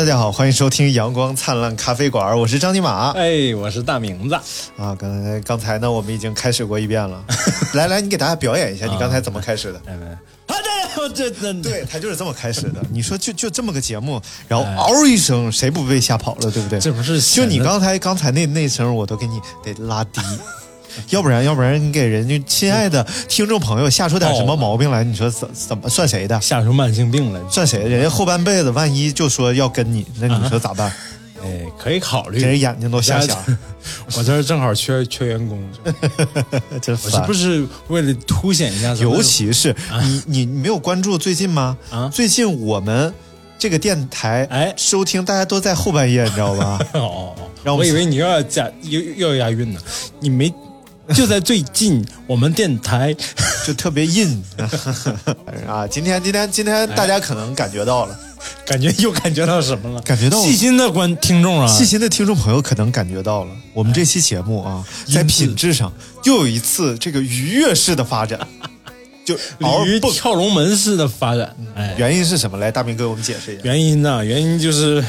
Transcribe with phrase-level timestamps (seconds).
[0.00, 4.34] 大家好，欢迎收听阳光灿烂咖啡馆，我是张尼玛哎，我是大明子。
[4.78, 4.96] 啊。
[4.98, 7.22] 刚才刚才呢，我们已经开始过一遍了。
[7.74, 9.78] 来来，你给大家表演一下，你刚才怎么开始的？
[10.46, 10.56] 啊
[11.14, 12.80] 这这这对他就是这么开始的。
[12.90, 16.80] 你说就就这么个节目，然后嗷一声，谁不被吓跑了，对不对？
[16.80, 20.22] 这不是就你刚才刚才那那声，我都给你得拉低。
[21.10, 26.40] 要不然，要不然你给人家亲爱的听众朋友吓出点什么毛病来，你说怎怎么算谁的？
[26.40, 27.40] 吓出慢性病来？
[27.50, 27.88] 算谁的？
[27.88, 30.92] 人家后半辈子万一就说要跟你，那你说咋办？
[31.42, 32.38] 哎，可以考虑。
[32.38, 33.34] 给人眼睛都瞎瞎，
[34.14, 35.58] 我这儿正好缺缺员工，
[36.82, 37.32] 真我是不。
[37.32, 38.92] 是为了凸显一下？
[38.96, 41.78] 尤其是你，你你没有关注最近吗？
[41.90, 43.10] 啊最近我们
[43.58, 46.78] 这个电台，哎收听大家都在后半夜，你知道吧？
[46.92, 49.80] 哦哦哦，让我以为你又要加又又要押韵呢，
[50.20, 50.52] 你没。
[51.14, 53.14] 就在最近，我们电台
[53.66, 54.42] 就特别硬
[55.66, 55.86] 啊！
[55.86, 58.16] 今天今天今天大家可能感觉到了，
[58.64, 60.00] 感觉又感觉到什么了？
[60.02, 65.92] 感觉到细心的观听众啊，细心的听众朋友可能感觉到了，我们这期节目啊，在品质上
[66.24, 68.38] 又有一次这个愉悦式的发展，
[69.24, 70.00] 就嗷鲤鱼。
[70.00, 71.54] 跳龙门式的发展。
[71.74, 72.56] 哎，原因是什么？
[72.58, 73.62] 来，大明给我们解释一下。
[73.64, 74.24] 原因呢？
[74.24, 75.04] 原因就是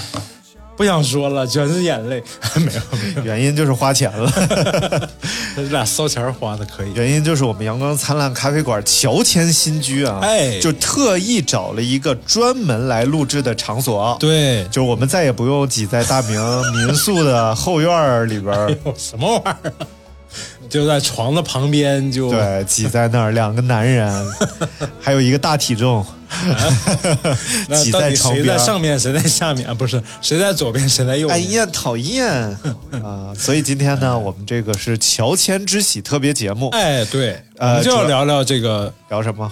[0.75, 2.23] 不想说了，全是眼泪。
[2.55, 5.09] 没有没有，原因就是花钱了。
[5.55, 6.91] 这 俩骚钱花的可以。
[6.93, 16.39] 原因就是我们阳光灿烂咖啡馆乔迁新居啊，哎就特意找了一个专门来录制的场所，，对，就是我们再也不用挤在大明
[16.73, 19.87] 民宿的后院儿里边儿， 什么玩意儿啊？
[20.71, 24.09] 就在床的旁边就，对，挤在那儿，两个男人，
[25.01, 26.03] 还有一个大体重，
[27.83, 28.45] 挤在床边。
[28.45, 29.67] 谁在上面，谁在下面？
[29.67, 31.37] 啊，不是，谁在左边，谁在右边？
[31.37, 32.25] 哎呀，讨厌
[33.03, 33.33] 啊！
[33.37, 39.51] 所以今天呢，我们这个是乔迁之喜特别节目，哎，对，我呃就要聊聊这个聊什么？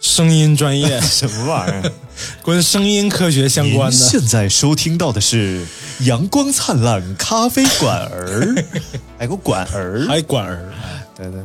[0.00, 1.92] 声音专业， 什么玩意儿？
[2.44, 3.96] 跟声音科学相关的。
[3.96, 5.64] 现在收听到的是
[6.00, 8.64] 阳光灿烂咖啡馆儿，
[9.18, 10.72] 哎，个馆儿，还馆儿，
[11.16, 11.44] 对对对。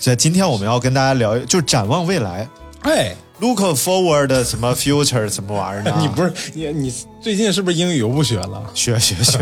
[0.00, 2.48] 所以今天我们要跟大家聊，就是展望未来
[2.82, 5.96] 哎，，look forward 什么 future 什么玩意儿呢？
[6.00, 8.62] 你不是你你最近是不是英语又不学了？
[8.74, 9.38] 学学学，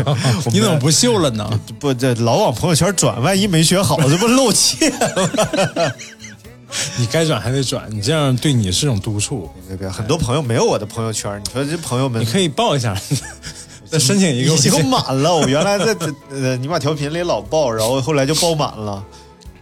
[0.51, 1.47] 你怎么不秀了呢？
[1.79, 3.19] 不这老往朋友圈转？
[3.21, 4.97] 万一没学好，这不露怯吗？
[6.97, 9.49] 你该转还得转，你这样对你是种督促。
[9.67, 12.95] 别别，很多朋友没有我的朋友圈，你说这朋友们你可以报一下，
[13.89, 15.35] 再申请一个已经满了。
[15.35, 15.95] 我原来在
[16.29, 19.03] 呃尼玛调频里老报，然后后来就报满了，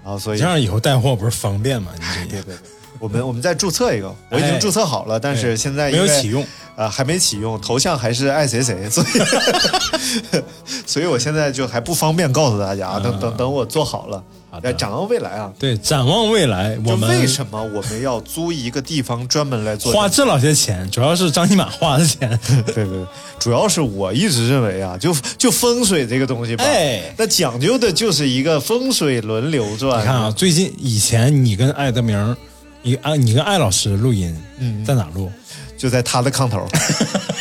[0.03, 1.92] 然后所以这样以后带货不是方便吗？
[1.98, 2.56] 你这别别别，
[3.00, 10.42] 我们我们再注册一个，我已经哎注册好了，但是现在没有启用，呃，还没启用，头像还是爱谁谁，所以
[10.86, 15.52] 所以我现在就还不方便告诉大家，等等等我做好了，呃展望未来啊。
[15.60, 22.40] 对，展望未来，我们为什么我们要租一个地方专门来做花这老些钱，主要是张尼玛花的钱。
[22.66, 23.06] 对对，
[23.40, 30.01] 主要是我一直认为啊，就就风水这个东西吧，哎那讲究的就是一个风水轮流转。
[30.01, 32.36] 你看啊，最近以前你跟艾德明，
[32.81, 35.31] 你啊，你跟艾老师录音，嗯，在哪录？
[35.80, 36.68] 就在他的炕头，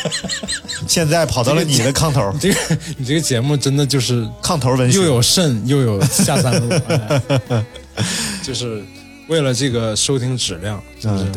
[0.87, 4.97] 现在跑到了你的炕头，你这个 你这个节目真的就是炕头文学。
[4.97, 6.73] 又有肾又有下三路，
[7.97, 8.05] 哎
[8.41, 8.81] 就是
[9.27, 11.25] 为了这个收听质量，是不是？
[11.25, 11.31] 嗯，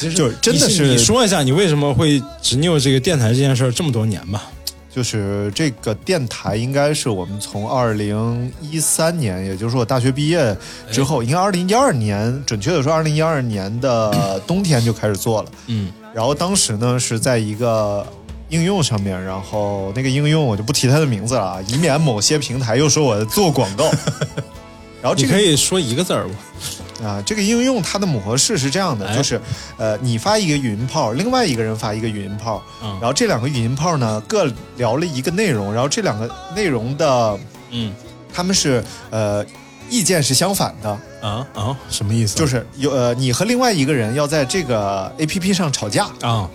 [0.00, 4.50] 对对，就真的是你说一下，你为什么会执拗这个电台这件事儿这么多年吧？
[4.94, 10.56] 就是这个电台应该是我们从二零一三年，也就是我大学毕业
[10.92, 15.50] 之后，应该二零一二年，准确的说，二零一二年的冬天就开始做了。
[15.66, 18.06] 嗯，然后当时呢是在一个。
[18.50, 23.90] 应用上面，然后那个应用我就不提它的名字了啊，以免某些平台又说我做广告。
[25.02, 26.34] 然后这可以说一个字儿吗？
[27.02, 29.40] 啊，这个应用它的模式是这样的，哎就是
[29.76, 34.46] 呃，你发一个语音炮，另外一个人发一个语音炮，嗯然后这两个语音炮呢各
[34.76, 37.38] 聊了一个内容，然后这两个内容的
[37.70, 37.92] 嗯
[38.32, 39.44] 他们是呃
[39.90, 40.90] 意见是相反的，
[41.20, 42.36] 啊啊，什么意思？
[42.36, 46.48] 就是有呃你和另外一个人要在这个 A P P 上吵架，啊，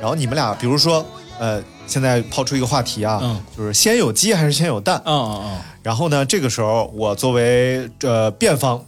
[0.00, 1.06] 然后你们俩比如说
[1.38, 3.40] 呃现在抛出一个话题啊，嗯。
[3.56, 5.00] 就是先有鸡还是先有蛋？
[5.04, 8.80] 啊啊然后呢，这个时候我作为呃辩方，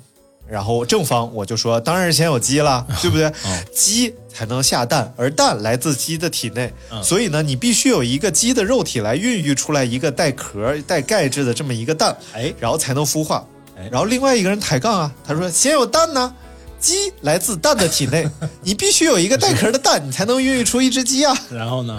[0.47, 3.27] 然后正方我就说，当然是先有鸡啦，对不对？
[3.45, 7.03] 嗯鸡才能下蛋，而蛋来自鸡的体内，嗯。
[7.03, 12.53] 所以呢，你必须有一个鸡的肉体来孕育出来一个带壳、带钙质的这么一个蛋，哎。
[12.61, 13.45] 然后才能孵化。
[13.45, 13.54] 哎。
[13.91, 16.35] 然后另外一个人抬杠啊，他说先有蛋呢。
[16.81, 18.29] 鸡来自蛋的体内，
[18.61, 21.35] 你必须有一个带壳的蛋，你才能孕育出一只鸡啊！
[21.51, 21.99] 然后呢？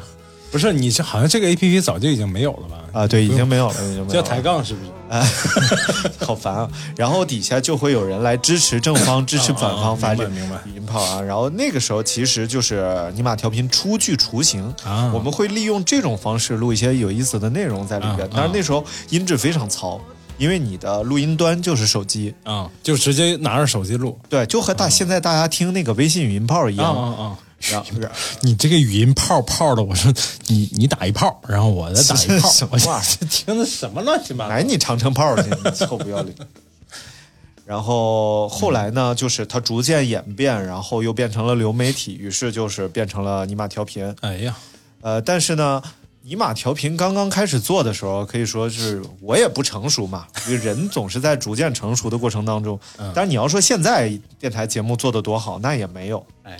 [0.51, 2.75] 不是你这好像这个 A P P 早就已经没有了吧？
[2.93, 4.13] 啊，对，已经没有了，已经没有了。
[4.13, 4.91] 叫抬杠是不是？
[5.09, 5.27] 哎，
[6.23, 6.69] 好烦啊！
[6.95, 11.19] 然后底下就会有人来支持正方、支持反方发这明白明白语音炮啊。
[11.19, 18.29] 然后那个时候其实就是尼玛调频初具雏形啊我们会利用这种方式录一些有意思的内容在里边啊。
[18.31, 19.99] 当然那时候音质非常糙，
[20.37, 24.19] 因为你的录音端就是手机，啊，就直接拿着手机录。
[24.29, 26.95] 对，就和大现在大家听那个微信语音炮一啊样。
[26.95, 27.37] 啊啊！
[27.71, 30.13] 然后然后你这个语音炮炮的，我说
[30.47, 32.77] 你你打一炮，然后我再打一炮 什，么
[33.19, 34.61] 这听的什么乱七八糟来？
[34.61, 36.35] 你长城炮去，你臭不要脸。
[37.65, 44.15] 然后后来呢，就是它逐渐演变，然后又变成了流媒体，于是就是变成了尼玛调频。
[44.21, 44.55] 哎呀，
[45.01, 45.81] 呃，但是呢，
[46.27, 52.79] 尼玛调频刚刚开始做的时候，可以说是我也不成熟嘛，因 为人总是在逐渐成熟的过程当中。
[52.97, 56.25] 嗯但是你要说现在电台节目做的多好，那也没有。
[56.41, 56.59] 哎，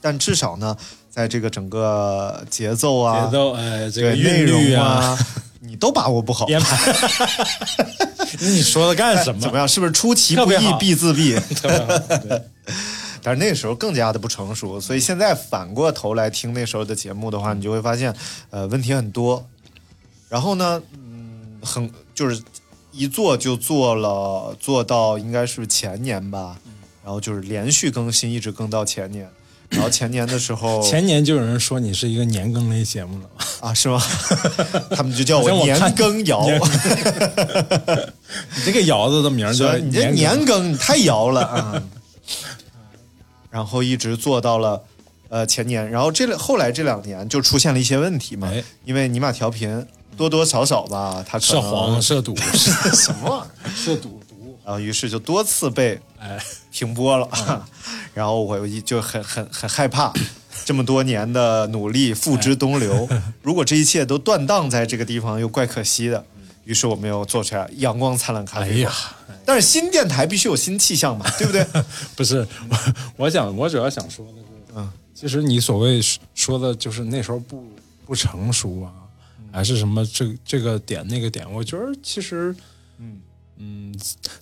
[0.00, 0.74] 但至少呢，
[1.10, 5.18] 在这个整个节奏啊、节奏，哎，这个内韵律容啊，
[5.60, 6.46] 你都把握不好。
[6.46, 6.92] 编排。
[8.40, 9.38] 那 你说的干什么？
[9.42, 9.68] 怎么样？
[9.68, 11.38] 是不是出其不意必自毙？
[13.22, 18.12] 但是那个时候更加的不成熟，所以现在反过头来听那时候的节目的话，你就会发现，
[18.50, 19.46] 呃，问题很多。
[20.28, 22.42] 然后呢，嗯，很就是
[22.90, 26.56] 一做就做了，做到应该是前年吧，
[27.04, 29.28] 然后就是连续更新，一直更到前年。
[29.70, 33.30] 然后前年的时候， 前年就有人说你是一个年更类节目了，
[33.60, 34.02] 啊是吗？
[34.94, 36.44] 他们就叫我年看羹尧。
[38.54, 41.82] 你这个窑子的名儿叫你这年更你太摇了啊！
[43.52, 44.82] 然后一直做到了
[45.28, 48.64] 呃前年，然后这两后来这两年就出现了一些问题嘛，哎。
[48.84, 53.28] 因为尼玛调频多多少少吧，它涉黄涉赌 什么？
[53.28, 57.28] 玩意儿，涉赌毒，然后于是就多次被哎，停播了，
[58.14, 60.12] 然后我一就很很很害怕。
[60.64, 63.08] 这么多年的努力付之东流，
[63.42, 66.24] 如果这一切都断档在这个地方，又怪可惜的。
[66.64, 68.76] 于是我们又做出来阳光灿烂咖啡馆。
[68.76, 68.92] 哎呀，
[69.44, 71.66] 但是新电台必须有新气象嘛， 对不对？
[72.14, 72.76] 不是我，
[73.24, 76.00] 我想我主要想说的是，嗯，其实你所谓
[76.34, 77.64] 说的就是那时候不
[78.06, 78.92] 不成熟啊，
[79.50, 82.54] 还是什么这这个点那个点，我觉得其实，
[82.98, 83.20] 嗯
[83.58, 83.94] 嗯，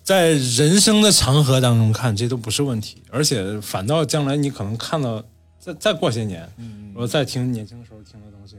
[0.03, 5.23] 在人生的长河当中看，这都不是问题，而且反倒将来你可能看到，
[5.59, 8.55] 再再过些年，嗯，我再听年轻时候听的东西，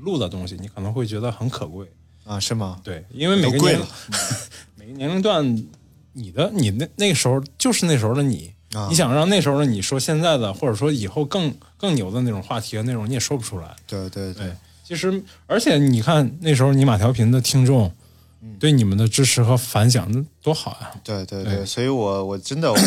[0.00, 1.86] 录的东西，你可能会觉得很可贵。
[2.28, 2.78] 啊，是吗？
[2.84, 3.80] 对，因为每个年
[4.76, 5.66] 每个年龄段，
[6.12, 13.74] 你的你那那个时候就是那时候的你，啊你想让那时候的你说现在的，或者说以后更更牛的那种话题的内容，你也说不出来。
[13.86, 14.52] 对对对对，
[14.84, 17.92] 其实而且你看那时候你马调频的听众。
[18.60, 20.92] 对你们的支持和反响，那多好呀！
[21.02, 22.78] 对对对，对所以我我真的我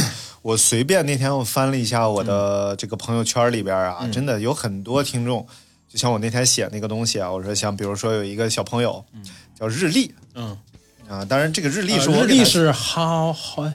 [0.41, 5.45] 我随便那天我翻了一下我的这个朋友圈里边啊，真的有很多听众，
[5.91, 9.03] 就像我那天写那个东西啊，我说像比如说有一个小朋友
[9.59, 10.57] 叫日历嗯，
[11.09, 13.69] 啊，当然这个日历是日历是好好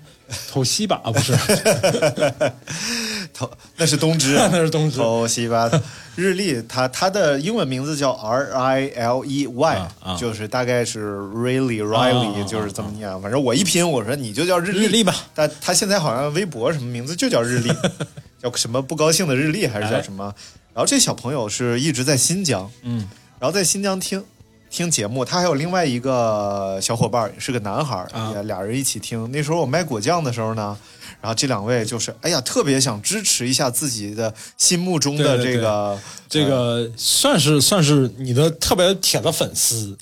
[0.51, 1.33] 偷西吧，不是？
[3.35, 5.71] 头那是东芝，那是东芝 头西吧。
[6.15, 13.21] 日历，它它的英文名字叫 R I L E Y，、啊啊就是大概是 really 啊 Riley，、啊就是怎么念。
[13.21, 15.15] 反正我一拼，我说你就叫日历日历吧。
[15.35, 17.71] 但他现在好像微博什么名字就叫日历，
[18.43, 20.35] 叫什么不高兴的日历还是叫什么？
[20.75, 24.23] 然后这小朋友是一直在新疆，嗯，然后在新疆听
[24.69, 29.31] 听节目，他还有另外一个小伙伴是个男孩也俩人一起听。
[29.33, 30.77] 那时候我卖果酱的时候呢，
[31.23, 39.97] 然后这两位就是哎呀，特别想支持一下自己的心目中的这个这个算是算是你的特别铁的粉丝，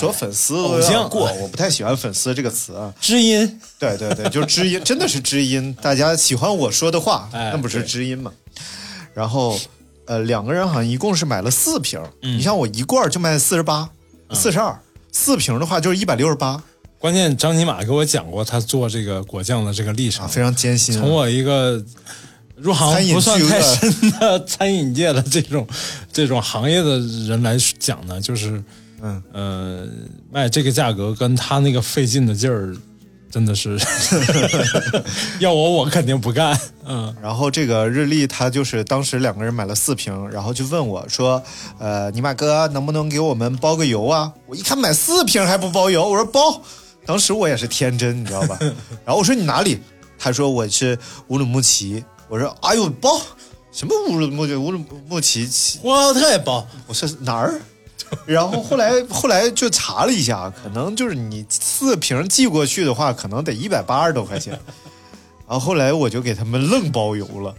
[0.00, 2.92] 说粉丝偶像过，我不太喜欢粉丝这个词啊。
[3.00, 3.60] 知音。
[3.78, 5.74] 对对对，就是知音，真的是知音。
[5.82, 8.32] 大家喜欢我说的话，哎那不是知音嘛？
[9.12, 9.58] 然后
[10.06, 12.00] 呃，两个人好像一共是买了四瓶。
[12.22, 13.88] 嗯你像我一罐就卖四十八、
[14.32, 14.80] 四十二，
[15.12, 16.62] 四瓶的话就是一百六十八
[16.98, 21.00] 关键张尼玛给我讲过他做这个果酱的这个历程，啊，非常艰辛啊。
[21.00, 21.84] 从我一个
[22.56, 25.66] 入行不算太深的餐饮界的这种
[26.12, 28.62] 这种行业的人来讲呢，就是
[29.02, 29.86] 嗯呃
[30.30, 32.74] 卖这个价格跟他那个费劲的劲儿，
[33.30, 33.76] 真的是
[35.40, 36.58] 要我我肯定不干。
[36.84, 41.42] 嗯然后这个日历他就是当时两个人买了四瓶，然后就问我说
[41.78, 46.62] ：“呃，尼玛哥能不能给我们包个邮啊？”我一看买四瓶还不包邮，我说包。
[47.04, 48.56] 当时我也是天真，你知道吧？
[49.04, 49.80] 然后我说你哪里？
[50.18, 50.96] 他说我是
[51.28, 52.04] 乌鲁木齐。
[52.28, 53.20] 我说哎呦包
[53.72, 55.48] 什么乌鲁木齐乌鲁木齐？
[55.82, 57.60] 我特包，我说哪儿？
[58.26, 64.58] 然后后来后来就查了一下，可能就是你四瓶寄过去的话，可能得一百八十多块钱。
[65.48, 67.54] 然后后来我就给他们愣包邮了，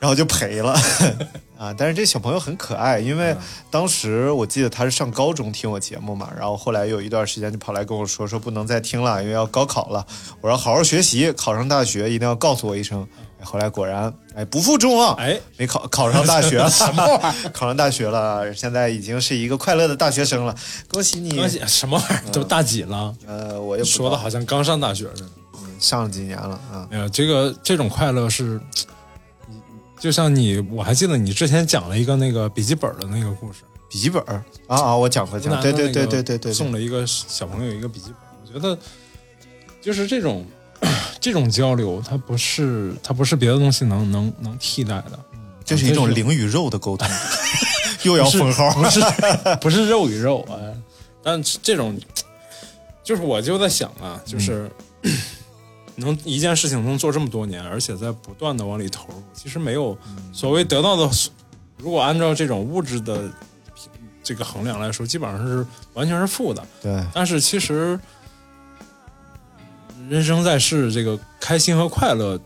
[0.00, 0.74] 然后就赔了
[1.56, 1.72] 啊！
[1.76, 3.36] 但是这小朋友很可爱，因为
[3.70, 10.04] 当时我记得他是上高中听我节目嘛，然后后来有一段时间就跑来跟我说说不能再听了，因为要高考了。
[10.40, 13.06] 我说好好学习，考上大学一定要告诉我一声。
[13.40, 17.48] 哎后来果然，哎，不负众望，哎，没考考上大学了， 什么玩意儿？
[17.50, 20.54] 考上大学了，现在已经是一个快乐的大学生了，
[20.88, 21.36] 恭喜你！
[21.36, 22.30] 恭喜什么玩意儿？
[22.32, 23.96] 都大几了，呃，我也不知道。
[24.04, 25.28] 说的好像刚上大学似的。
[25.78, 26.86] 上了几年了啊。
[26.90, 28.60] 没有这个这种快乐是，
[29.98, 38.16] 就像你，我还记得你之前讲了一个那个笔记本的那个故事，笔记本啊啊，我讲过讲过，对对对对对对，送了一个小朋友一个笔记本，
[38.54, 38.78] 我觉得
[39.80, 40.44] 就是这种
[41.20, 45.18] 这种交流，它不是它不是别的东西能能能替代的，
[45.64, 47.06] 这是一种灵与肉的沟通，
[48.02, 49.00] 又要封号，不是
[49.60, 50.56] 不是肉与肉啊，
[51.22, 51.96] 但这种
[53.04, 54.70] 就是我就在想啊，就是。
[55.96, 59.94] 能一件事情能做这么多年，而且在不断的往里投入，其实没有
[60.32, 61.10] 所谓得到的。
[61.76, 63.30] 如果按照这种物质的
[64.22, 66.66] 这个衡量来说，基本上是完全是负的。
[66.80, 68.00] 对，但是其实
[70.10, 72.36] 人生在世，这个开心和快乐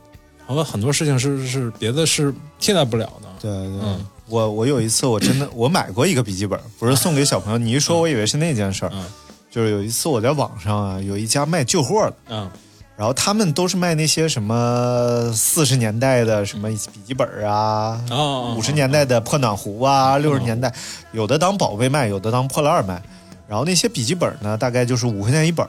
[0.47, 3.28] 和很多事情是是别的是替代不了的。
[3.40, 3.80] 对对。
[3.83, 7.59] 嗯我我有一次我真的 我买过一个笔记本，不是送给小朋友。
[7.59, 8.90] 你一说，我以为是那件事儿。
[8.92, 9.04] 嗯
[9.50, 12.50] 就是有一次我在网上啊，有一家卖旧货的，嗯
[12.97, 20.73] 然后他们都是卖那些什么四十年代的什么笔记本啊，哦五十年代的破暖壶啊，六十年代
[21.12, 23.02] 有的当宝贝卖，有的当破烂儿卖。
[23.49, 25.67] 然后那些笔记本呢，大概就是五块钱一本。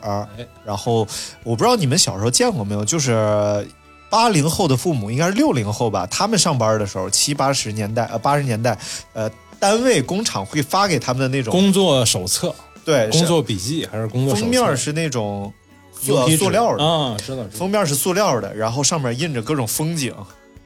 [0.63, 1.08] 然后
[1.44, 3.67] 我不知道你们小时候见过没有，就是
[4.10, 8.77] 八零后的父母，应该是六零后吧，他们上班的时候，七八十年代呃八十年代，
[9.13, 9.29] 呃
[9.60, 12.53] 单位工厂会发给他们的那种工作手册、
[12.84, 14.41] 对工作笔记还是工作手册？
[14.41, 15.51] 封面是那种
[16.00, 16.84] 塑塑料的。
[16.86, 17.44] 啊，知道。
[17.51, 20.13] 封面是塑料的，然后上面印着各种风景。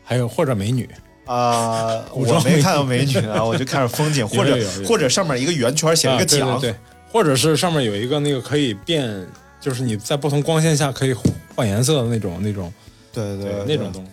[0.03, 0.89] 还有或者美女，
[1.25, 6.79] 啊、 我没看到美女啊，我就看着风景， 或者或者上面一个圆圈写了啊个奖，对对对，
[7.11, 9.27] 或者是上面有一个那个可以变，
[9.59, 11.13] 就是你在不同光线下可以
[11.55, 12.71] 换颜色的那种那种
[13.11, 14.11] 对对对那种东西。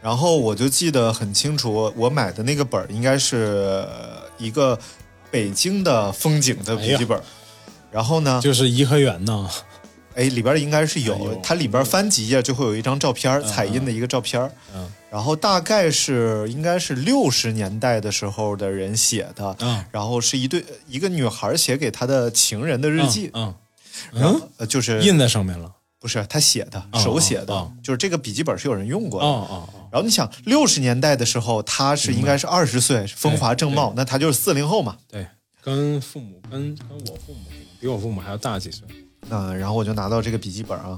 [0.00, 3.84] 然后我就记得很清楚，我买的那个本儿应该是
[4.38, 4.78] 一个
[5.30, 7.22] 北京的风景的笔记本儿。
[7.90, 9.48] 然后呢，就是颐和园呐，
[10.16, 14.42] 哎，里边应该是有，它里边翻几页就会有一张照片，彩印的一个照片。
[14.74, 23.54] 嗯然后大概是应该是六十年代的时候的人写的，嗯然后是一对一个女孩写给她的情人的日记，嗯
[24.12, 25.72] 然后呃就是印在上面了。
[25.98, 29.26] 不是她写的，哦手写的，哦就是这个笔记本是有人用过的。
[29.26, 34.98] 哦哦哦，然后你想，六十年代的时候，她是应该是二十岁，风华正茂，那她就是四零后嘛。
[35.08, 35.26] 对，
[35.62, 37.40] 跟父母跟跟我父母
[37.80, 38.86] 比我父母还要大几岁。
[39.30, 40.96] 嗯，然后我就拿到这个笔记本啊，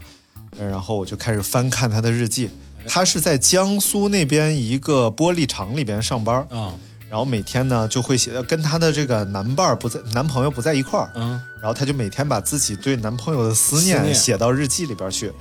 [0.58, 2.50] 呃然后我就开始翻看他的日记。
[2.87, 6.73] 他是在江苏那边一个玻璃厂里边上班，啊
[7.11, 15.32] 然后每天呢就会写，跟她的这个男伴儿不在，男朋友不在一块儿，嗯然后她就每天把自己对男朋友的思念写到日记里边去。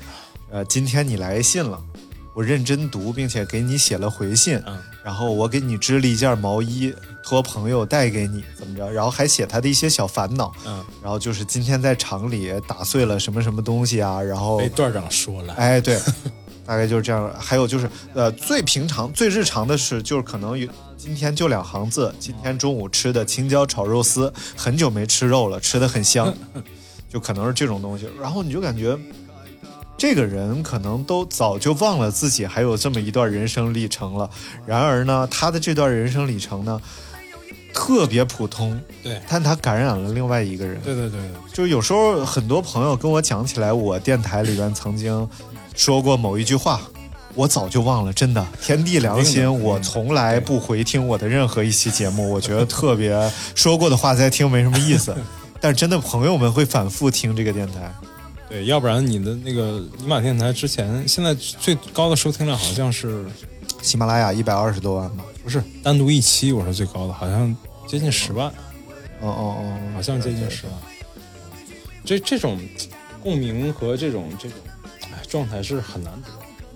[0.50, 1.78] 呃，今天你来信了，
[2.38, 4.62] 我认真读，并且给你写了回信。
[4.68, 8.92] 嗯然后我给你织了一件毛衣，托朋友带给你，怎么着？
[8.92, 10.54] 然后还写他的一些小烦恼。
[10.66, 15.54] 嗯，然后就是今天在厂里打碎了什么什么东西啊，然后被段长说了。
[15.54, 15.98] 哎，对，
[16.68, 17.34] 大概就是这样。
[17.40, 26.32] 还有就是，呃，最平常、最日常的是，就是可能有今天就两行字，今天中午吃的青椒炒肉丝，很久没吃肉了，吃的很香，
[27.10, 28.08] 就可能是这种东西。
[28.22, 28.96] 然后你就感觉。
[29.98, 34.30] 这个人可能都早就忘了自己还有这么一段人生历程了，
[34.66, 36.80] 然而呢，他的这段人生历程呢，
[37.74, 39.20] 特别普通，对。
[39.28, 40.80] 但他感染了另外一个人。
[40.82, 45.28] 对对对对，就有时候很多朋友跟我讲起来，我电台里边曾经
[45.76, 46.80] 说过某一句话，
[47.34, 55.16] 我早就忘了，真的，天地良心，我从来不回听我的任何一期节目， 我觉得特别说过的话再听没什么意思。
[55.60, 57.92] 但是真的朋友们会反复听这个电台，
[58.50, 63.26] 对，要不然你的那个尼玛电台之前现在最高的收听量好像是
[63.82, 65.26] 喜马拉雅一百二十多万吧？
[65.44, 68.48] 不是单独一期我是最高的，好像接近十万，
[69.20, 70.74] 哦哦哦，好像接近十万。
[72.06, 72.58] 这这种
[73.22, 74.58] 共鸣和这种这种
[75.04, 76.30] 哎状态是很难得。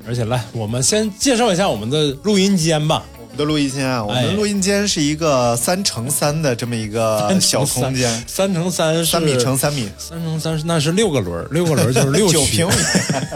[0.08, 3.06] 而且来，我们先介绍一下我们的录音间吧。
[3.32, 12.74] 我们的录音间啊，我哎们录音间是一个三乘三的这么一个小空间，三乘三是三米乘三米，三乘三是那是六个轮儿，六个轮儿就是六区九平米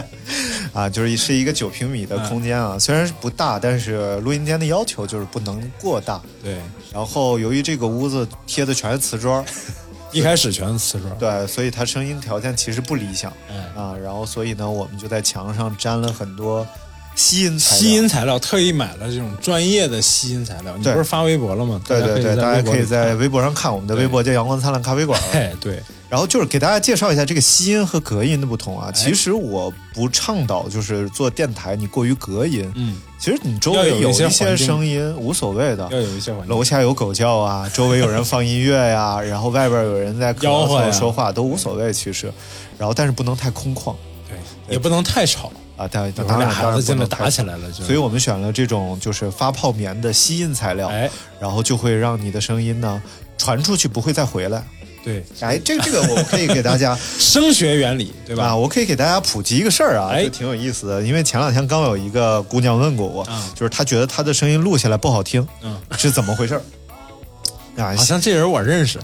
[0.74, 2.78] 啊，就是是一个九平米的空间啊。
[2.78, 6.22] 虽然是不大，但是录音间的要求就是不能过大。
[6.44, 6.58] 对，
[6.92, 9.46] 然后由于这个屋子贴的全是瓷砖，
[10.12, 11.18] 一开始全是瓷砖。
[11.18, 13.96] 对，所以它声音条件其实不理想嗯，啊。
[13.98, 16.68] 然后所以呢，我们就在墙上粘了很多
[17.16, 17.80] 吸音材料。
[17.80, 21.82] 吸音材料特意买了这种专业的吸音材料，你不是发微博了吗？
[21.88, 25.20] 对对对，大家可以在微微博上看我们的微博叫“阳光灿烂咖啡馆”。
[25.34, 28.92] 哎对，然后就是给大家介绍一下这个吸音和隔音的不同啊。
[28.92, 35.88] 其实我不倡导就是做电台你过于隔音，嗯，其实你周围有一些声音无所谓的。
[35.92, 36.50] 要有一些环境。
[36.50, 42.32] 楼下有狗叫啊，周围有人放音乐呀、 然后外边有人在咳吆喝说话都无所谓，其实，
[42.78, 43.96] 然后但是不能太空旷。
[44.28, 44.38] 对，
[44.74, 47.84] 也不能太吵，啊，当有时候当然俩孩子进来打起来，了就。
[47.84, 53.02] 所以我们选了这种就是发泡棉的吸音材料，哎，然后就会让你的声音呢
[53.38, 54.64] 传出去不会再回来。
[55.04, 58.46] 对，哎，这个这个我可以给大家 声学原理对吧？
[58.46, 61.04] 啊，我可以给大家普及一个事儿啊，哎就挺有意思的。
[61.04, 66.62] 因为前两天刚有一个姑娘问过我，啊就是她觉得她的声音录下来不好听，嗯，是怎么回事儿？
[67.78, 68.98] 啊，好像这人我认识，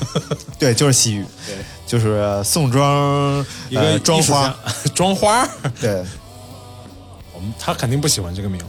[0.58, 1.56] 对，就是西域，对，
[1.92, 4.56] 就是宋庄一个呃庄花
[4.94, 5.46] 庄， 花，
[5.78, 6.02] 对，
[7.34, 8.66] 我们他肯定不喜欢这个名字。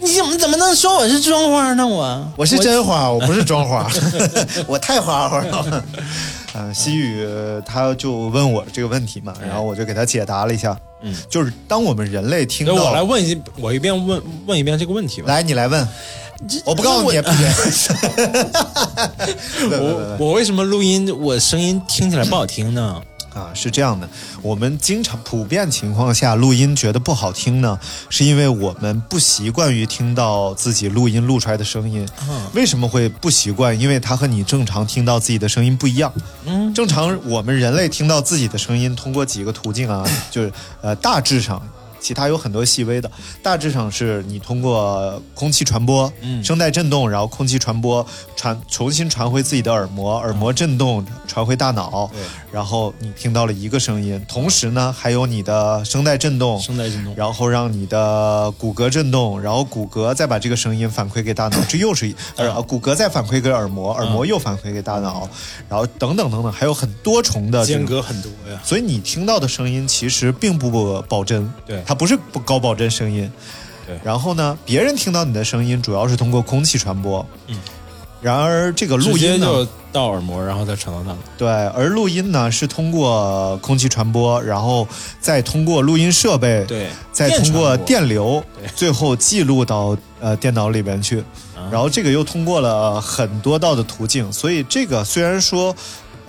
[0.00, 1.86] 你怎么怎么能说我是庄花呢？
[1.86, 3.88] 我我是真花，我不是装花，
[4.66, 5.84] 我太花花了。
[6.54, 7.24] 呃，西雨
[7.64, 10.76] 他就问我这个问题嘛，然后我就给他解答了一下。
[11.02, 15.28] 嗯，就是当我们人类听那到，我来问一，我一遍问问一遍这个问题吧。
[15.28, 15.88] 来你来问，
[16.64, 17.46] 我不告诉你， 我闭嘴。
[19.78, 23.00] 我我为什么录音我声音听起来不好听呢？
[23.32, 24.08] 啊，是这样的，
[24.42, 32.04] 我们经常普遍情况下录音觉得不好听呢，是因为我们不习惯于听到自己录音录出来的声音。
[32.54, 33.78] 为什么会不习惯？
[33.78, 36.12] 因为它和你正常听到自己的声音不一样。
[36.44, 41.62] 嗯，正常我们人类听到自己的声音，通过几个途径啊，就是呃大致上。
[42.00, 43.10] 其他有很多细微的，
[43.42, 46.42] 大致上是你通过空气传播，嗯。
[46.42, 52.20] 声带震动，然后空气传播传重新传回自己的耳膜，耳膜震动传回大脑，对。
[52.50, 57.14] 然后你听到了一个声音，同时呢还有你的声带震动，声带震动。
[57.14, 62.50] 然后让你的骨骼震动，然后骨骼再把这个声音反馈给大脑，这又是一嗯。
[62.50, 65.28] 呃骨骼再反馈给耳膜，耳膜又反馈给大脑，
[65.68, 68.60] 然后等等等等，还有很多重的间隔很多呀。
[68.64, 73.28] 所以你听到的声音其实并不保真，对它不是不高保真声音。
[73.84, 77.56] 对然后呢，别人听到你的声音主要是通过空气传播，嗯。
[78.20, 81.18] 然而这个录音呢，就到耳膜，然后再传到大脑。
[81.36, 84.86] 对，而录音呢是通过空气传播，然后
[85.20, 91.18] 再通过录音设备，对再通过电流对，最后记录到呃电脑里边去，
[91.56, 95.74] 啊然后这个又通过了很多道的途径，所以这个虽然说。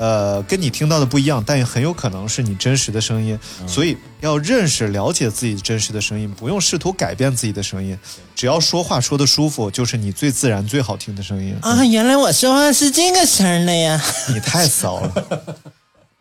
[0.02, 7.96] 呃，跟你听到的不一样，但也很有可能是你真实的声音，嗯所以要认识、了解自己真实的声音，不用试图改变自己的声音，
[8.36, 11.56] 只要说话说的舒服，就是你最自然、最好听的声音。
[11.62, 14.02] 啊，原来我说话是这个声儿的呀！
[14.34, 15.58] 你太骚了。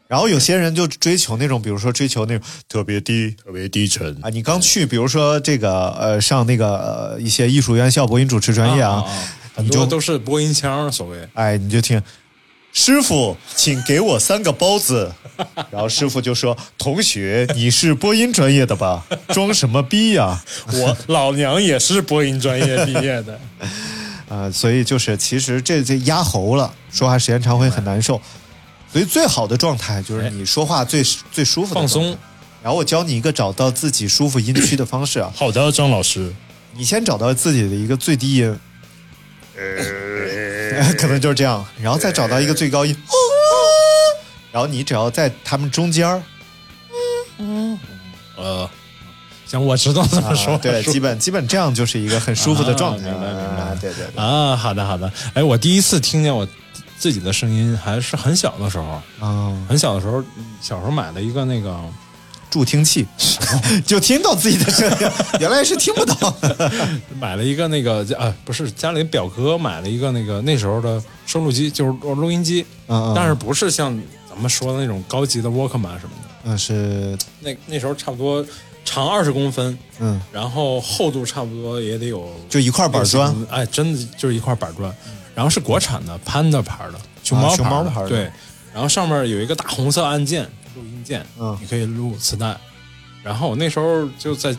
[0.07, 4.29] 然后有些人就追求那种，比如说追求那种特别低特别低沉啊。
[4.29, 6.77] 你刚去，比如说这个呃上那个
[7.15, 9.03] 呃一些艺术院校播音主持专业啊，
[9.55, 12.03] 很你就多都是播音腔，所谓哎你就听。
[12.73, 15.13] 师傅，请给我三个包子。
[15.71, 19.05] 然后师傅就说：“同学，你是播音专业的吧？
[19.29, 23.41] 装什么逼呀、 我老娘也是播音专业毕业的。
[24.29, 28.21] 呃， 所以就是其实这这压喉了，说话时间长会很难受。
[28.93, 31.03] 所以最好的状态就是你说话最
[31.33, 32.17] 最舒服的放松。
[32.63, 36.31] 然后我教你一个找到自己舒服音区的方式啊，好的，张老师。
[36.77, 38.59] 你先找到自己的一个最低音，
[40.99, 42.97] 可能就是这样，然后再找到一个最高音，
[44.53, 46.23] 然后你只要在他们中间儿
[47.39, 47.79] 嗯。
[48.37, 48.69] 呃，
[49.47, 50.55] 行，我知道怎么说。
[50.55, 53.09] 啊，对，基本 基本这样就是一个很舒服的状态。
[53.11, 53.63] 啊明白明白。
[53.63, 55.13] 啊对对对，啊，好的好的。
[55.35, 56.47] 哎，我第一次听见我
[56.99, 60.23] 自己的声音，还是很小的时候，嗯很小的时候，
[60.63, 61.79] 小时候买了一个那个
[62.51, 63.07] 助听器，
[63.87, 65.11] 就听到自己的声音，
[65.41, 66.35] 原来是听不到。
[67.19, 73.13] 买了一个那个啊，不是家里表哥买了一个那个那时候的收录机，就是录音机，嗯嗯。
[73.15, 73.97] 但是不是像
[74.29, 77.17] 咱们说的那种高级的 Walkman 什么的，嗯，是。
[77.41, 78.45] 那那时候差不多
[78.85, 83.33] 长二十公分，嗯，然后厚度差不多也得有就一块板砖。
[83.33, 84.93] 60哎，真的就是一块板砖，
[85.35, 88.09] 然后是国产的 Panda 牌的熊猫啊熊猫牌的。
[88.09, 88.31] 对，
[88.73, 91.57] 然后上面有一个大红色按键，录音键，嗯。
[91.61, 92.57] 你可以录磁带，
[93.23, 94.57] 然后我那时候就在。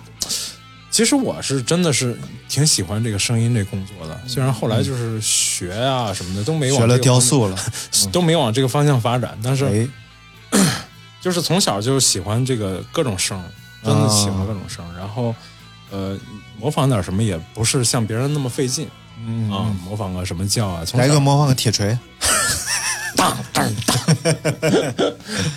[0.89, 2.19] 其实我是真的是
[2.49, 7.57] 挺喜欢这个声音这工作的，虽然后来就是学啊什么的都没往学了这个方雕塑了，
[8.11, 9.89] 都没往这个方向发展，但是
[10.51, 10.59] 哎，
[11.21, 13.41] 就是从小就喜欢这个各种声，
[13.81, 14.83] 真的喜欢各种声。
[14.97, 15.33] 然后，
[15.91, 16.19] 呃，
[16.59, 18.85] 模仿点什么也不是像别人那么费劲。
[19.25, 19.49] 嗯。
[19.49, 21.97] 啊，模仿个什么叫啊，从来个模仿个铁锤，
[23.21, 23.75] 当当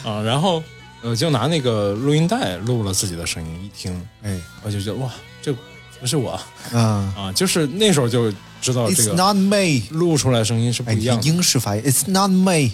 [0.04, 0.62] 当啊，然后
[1.02, 5.52] 呃就拿那个录音带录了自己的声音，一听，哎，我就觉得哇，这
[6.00, 6.38] 不是我。
[6.72, 6.82] 嗯
[7.16, 11.26] 啊，就是那时候就知道这，It's 个 not me，录出来声音是不一样的。
[11.26, 12.72] 英式发音，It's not me，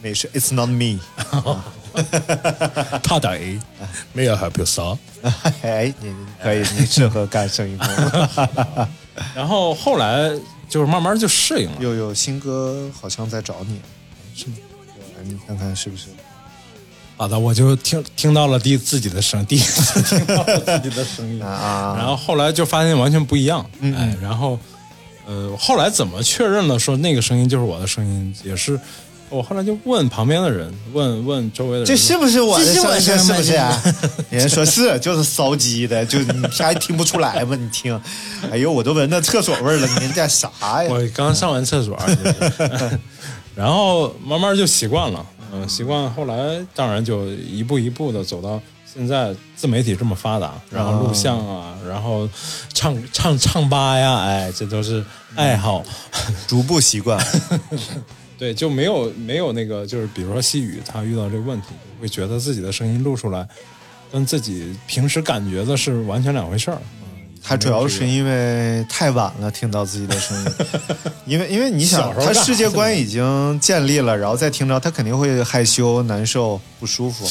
[0.00, 1.00] 美式，It's not me，
[3.02, 3.36] 他的
[4.12, 4.96] 没有 help you so。
[5.62, 7.76] 哎，你可以，你适合干声音。
[7.76, 8.88] 工作。
[9.34, 10.30] 然后后来
[10.70, 11.76] 就是慢慢就适应了。
[11.80, 13.80] 有有新歌好像在找你，
[14.34, 14.54] 是吗？
[15.24, 16.06] 你看看是不是？
[17.18, 24.58] 好的，我就听听到了第自己的声，第一次听到了自己的声音，啊然后后来就发现完全不一样，哎，然后
[25.26, 28.80] 呃，后来怎么确认了说那个声音就是我的声音，也是
[29.30, 33.26] 我后来就问旁边的人，问问周围的人，这是不是我的这是我声音？
[33.36, 33.82] 不是啊？
[34.28, 37.56] 人家说是，就是骚鸡的，就你 还听不出来吗？
[37.56, 37.98] 你听，
[38.50, 40.50] 哎呦，我都闻到厕所味儿了，你这啥
[40.82, 40.90] 呀？
[40.90, 42.98] 我刚上完厕所，就是
[43.54, 46.34] 然后慢慢就习惯了，嗯，习惯后来
[46.74, 48.60] 当然就一步一步的走到
[48.92, 52.28] 现在自媒体这么发达，然后录像啊，然后
[52.74, 55.04] 唱唱唱吧呀，哎，这都是
[55.36, 55.84] 爱好，
[56.48, 57.16] 逐步习惯。
[58.40, 61.66] 对，就没有没有那个，就是比如说细雨，他遇到这个问题，
[62.00, 63.46] 会觉得自己的声音录出来，
[64.10, 66.78] 跟自己平时感觉的是完全两回事儿。
[67.42, 70.52] 他主要是因为太晚了听到自己的声音，
[71.26, 77.26] 因为因为你想他世界观已经建立了，然后再听着，他肯定会害羞、难受、不舒服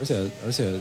[0.00, 0.14] 而且
[0.46, 0.72] 而且，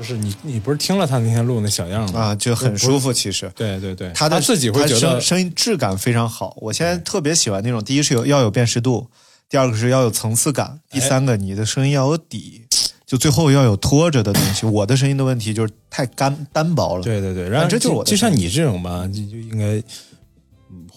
[0.00, 2.20] 就是你你不是听了他那天录那小样吗？
[2.20, 3.12] 啊，就很舒服。
[3.12, 6.56] 其实对对对，他的自己会觉得他声声音质感非常好。
[6.58, 9.06] 我现在特别喜欢那种，第一是有要有辨识度，
[9.50, 12.62] 第二个是要有层次感，第三个你的声音要有底，
[13.04, 14.64] 就最后要有拖着的东西。
[14.64, 17.02] 我的声音的问题就是太干单薄了。
[17.02, 19.84] 对对对，然后这就是我就像你这种吧，就就应该嗯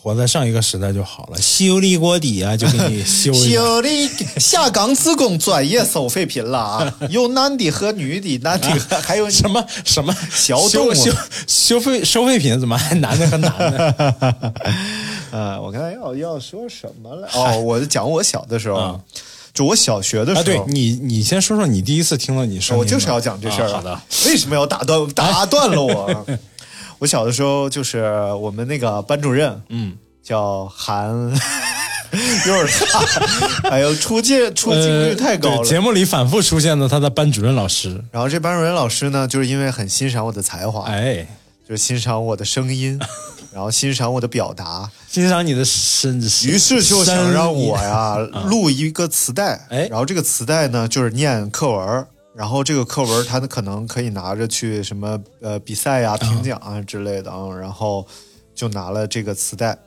[0.04, 3.56] 活在上一个时代就好了，修理锅底啊，就给你修一下。
[3.56, 6.94] 修理下岗职工专业收废品了啊！
[7.10, 14.54] 有男的和女的，男的和还有什么什么小动物修修收费收废品怎么还男的和男的？
[15.32, 17.30] 呃，我刚才要要说什么了？
[17.34, 19.00] 哦，我讲我小的时候，啊
[19.54, 26.26] 就我小学的时候，啊，对你你先说说你第一次听到你声音，我就是要讲这事儿、啊好的，为什么要打断打断了我？
[27.04, 28.02] 我小的时候就是
[28.40, 31.10] 我们那个班主任，嗯，叫韩，
[32.48, 35.66] 又是他，哎呦，出镜出镜率太高了。
[35.66, 41.28] 节目里反复出现的他的班主任老师，然后这班主任老师呢，就是因为很欣赏我的才华，哎，
[41.68, 42.98] 就是欣赏我的声音，
[43.54, 58.06] 然后欣赏我的表达，欣赏你的身，于是就想让我声呀录一个磁带，哎然后这个磁带呢就是念课文儿，然后这个课文儿它可能可以拿着去什么呃比赛呀、评奖啊之类的啊，然后
[58.56, 59.78] 就拿了这个磁带，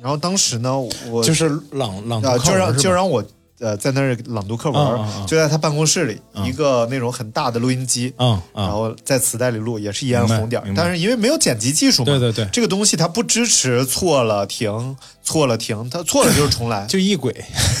[0.00, 0.76] 然后当时呢
[1.10, 3.24] 我就是朗朗读啊就让就让我
[3.60, 8.12] 呃在那儿朗读课文，嗯嗯嗯就在他办公室里、一个那种很大的录音机，
[8.54, 12.48] 然后在磁带里录也是一按明白红点但是因为没有剪辑技术嘛，对对对。
[12.52, 17.32] 这个东西它不支持错了停，错了停，它错了就是重来， 就一轨，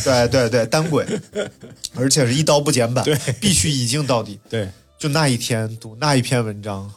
[0.04, 1.06] 对对对，单轨，
[1.94, 3.16] 而且是一刀不剪版，对。
[3.40, 4.38] 必须一镜到底。
[4.50, 6.90] 对，就那一天读那一篇文章，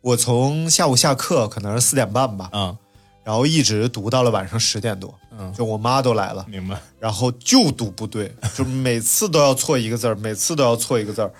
[0.00, 2.76] 我从下午下课可能是四点半吧，嗯，
[3.24, 5.52] 然后一直读到了晚上十点多，嗯。
[5.52, 11.30] 就我妈都来了，明白，然后就读不对，就每次都要错一个字儿，每次都要错一个字儿，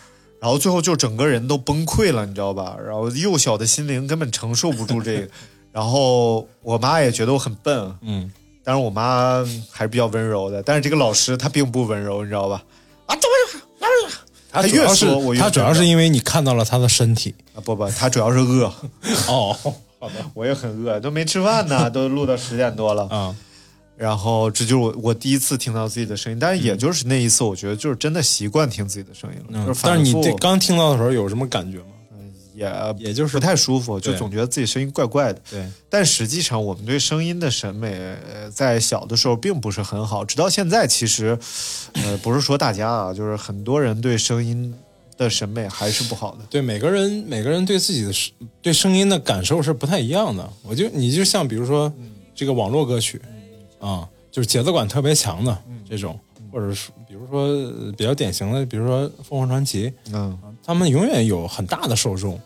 [0.41, 2.77] 然后最后就整个人都崩溃了，你知道吧？
[2.85, 5.29] 然后幼小的心灵根本承受不住这个，
[5.73, 8.31] 然后我妈也觉得我很笨，嗯，
[8.65, 12.63] 但是我妈还是比较温柔的，但是这个老师他并不温柔，你知道吧？
[13.07, 13.29] 啊，这
[14.53, 18.71] 他越说我越他主要是因为你看到了他的身体，啊不不，他主要是饿，
[19.27, 19.57] 哦，
[19.99, 23.09] 好的我也很饿，都没吃饭呢，都录到十点多了。
[23.09, 23.35] 啊，
[24.03, 31.85] 然后这就是我我第一次听到自己的声音，但是也就是那一次，我觉得就是真的习惯听自己的声音了，嗯就是但是你这刚听到的时候有什么感觉吗？
[32.55, 35.41] 也也就是不太舒服，就总觉得自己声音怪怪的。
[35.51, 37.95] 对，但实际上，我们对声音的审美，
[38.35, 41.39] 呃在小的时候并不是很好，直到现在，其实，
[41.95, 44.75] 呃，不是说大家啊，就是很多人对声音
[45.17, 46.41] 的审美还是不好的。
[46.51, 50.49] 对每个人每个人对自己的声对声音的感受是不太一样的。
[50.63, 51.91] 我就你就像比如说
[52.35, 53.21] 这个网络歌曲
[53.83, 56.19] 啊、就是节奏感特别强的这种，
[56.51, 62.41] 或者是比如说呃比较典型的，比如说凤凰传奇，嗯，他们永远有很大的受众，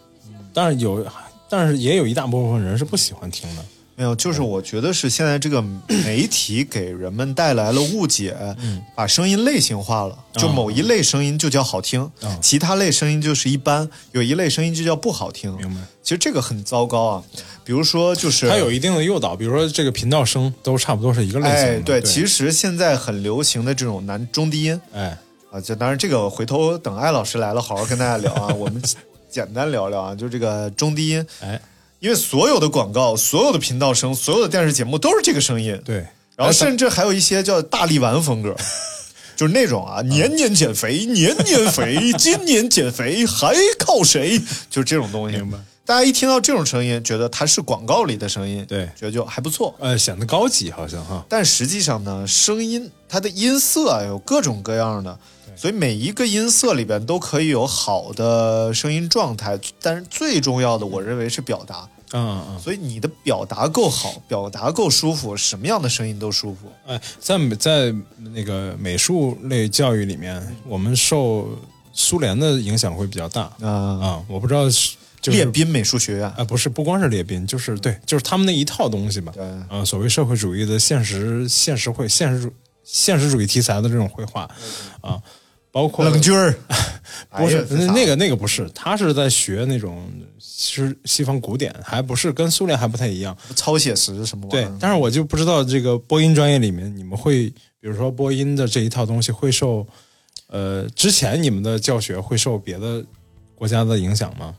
[0.54, 1.06] 但是有
[1.48, 3.64] 但是也有一大部分人是不喜欢听的。
[3.96, 5.60] 没有，就是我觉得是现在这个
[6.04, 8.82] 媒体给人们带来了误解，嗯。
[8.94, 15.54] 把声音类型化了，就某一类声音就叫好听，啊其他类声音就是一般，有一类声音就叫不好听。
[15.56, 15.80] 明白？
[16.02, 17.24] 其实这个很糟糕啊，
[17.64, 21.56] 比如说就是它有一定的诱导，比如说这个频道声都差不多是一个类型。
[21.56, 24.80] 哎，对，对，其实现在很流行的这种男中低音。
[24.92, 25.18] 哎，
[25.50, 28.80] 啊，就当然这个回头等艾老师来了，好好跟大家聊啊，我们
[29.28, 31.60] 简单聊聊啊，就这个中低音，哎，
[32.06, 38.54] 因为所有的广告、所有的频道声、所有的电视节目都是这个声音，对，然后甚至还有一些叫大力丸风格。
[39.34, 44.38] 就是那种啊，年年减肥， 年年肥，今年减肥还靠谁？
[44.70, 45.36] 就是这种东西。
[45.36, 45.58] 明白。
[45.84, 49.74] 大家一听到这种声音，觉得它是广告里的声音，对觉得就还不错。
[49.80, 51.26] 呃，显得高级好像哈。
[51.28, 55.18] 但实际上呢，声音它的音色啊有各种各样的，
[55.56, 59.58] 所以每一个音色里边都可以有好的声音状态。
[59.82, 61.86] 但是最重要的，我认为是表达。
[62.12, 62.58] 嗯嗯。
[62.58, 66.70] 所以你的表达够好，表达够舒服，什么样的声音都舒服。
[66.86, 67.94] 哎，在美在
[68.34, 71.48] 那个美术类教育里面，我们受
[71.92, 74.24] 苏联的影响会比较大啊、啊。
[74.28, 79.32] 我不知道是就是列宾美术学院啊，不是，不光是列宾，就是对，就是他们那一套东西吧。
[79.34, 82.52] 对，啊，所谓社会主义的现实现实绘现实主
[82.84, 84.42] 现实主义题材的这种绘画
[85.00, 85.20] 啊，
[85.76, 86.54] 包括冷军儿
[87.36, 93.36] 不是那那个那个不是，他是在学那种西西方古典，还不是跟苏联还不太一样。
[93.54, 99.86] 超写实什么玩意儿？，对但是我就不知道这个播音专业里面，你们会比如说播音的这一套东西会受
[100.48, 103.04] 呃之前你们的教学会受别的
[103.54, 104.54] 国家的影响吗？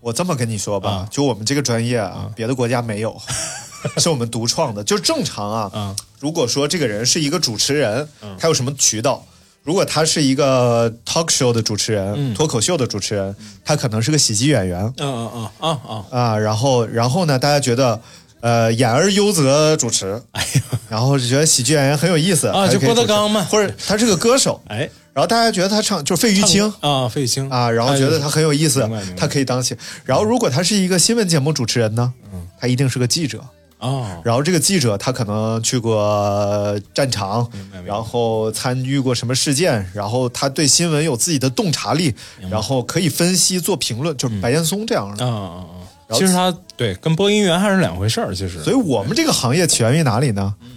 [0.00, 3.14] 我这么跟你说吧，啊就我们这个专业啊，别的国家没有，
[3.98, 4.82] 是我们独创的。
[4.82, 9.26] 就正常啊，啊如果说这个人是一个主持人，他有什么渠道？
[9.64, 14.80] 如果他是一个 talk show 的主持人，脱口秀的主持人，他可能是个喜剧演员。
[14.98, 16.38] 嗯嗯嗯嗯嗯啊。
[16.38, 18.00] 然后，然后呢，大家觉得。
[18.40, 23.42] 呃，演而优则主持，哎呀，然后就觉得喜剧演员很有意思啊就郭德纲嘛。
[23.44, 24.80] 或者他是个歌手，哎，
[25.14, 27.48] 然后大家觉得他唱就是费玉清，啊，费玉清。
[27.48, 29.74] 啊，然后觉得他很有意思他可以当起。
[30.04, 32.12] 然后如果他是一个新闻节目主持人呢，
[32.60, 33.42] 他一定是个记者。
[33.84, 37.46] 哦，然后这个记者他可能去过战场
[37.84, 42.14] 然后参与过什么事件，然后他对新闻有自己的洞察力，
[42.50, 45.26] 然后可以分析做评论，就是白岩松这样的。
[45.26, 45.66] 啊啊
[46.08, 46.14] 啊！
[46.14, 48.62] 其实他对跟播音员还是两回事儿，其实。
[48.62, 50.54] 所以我们这个行业起源于哪里呢？
[50.62, 50.70] 嗯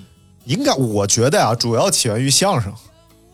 [0.46, 2.74] 应该我觉得啊，主要起源于相声，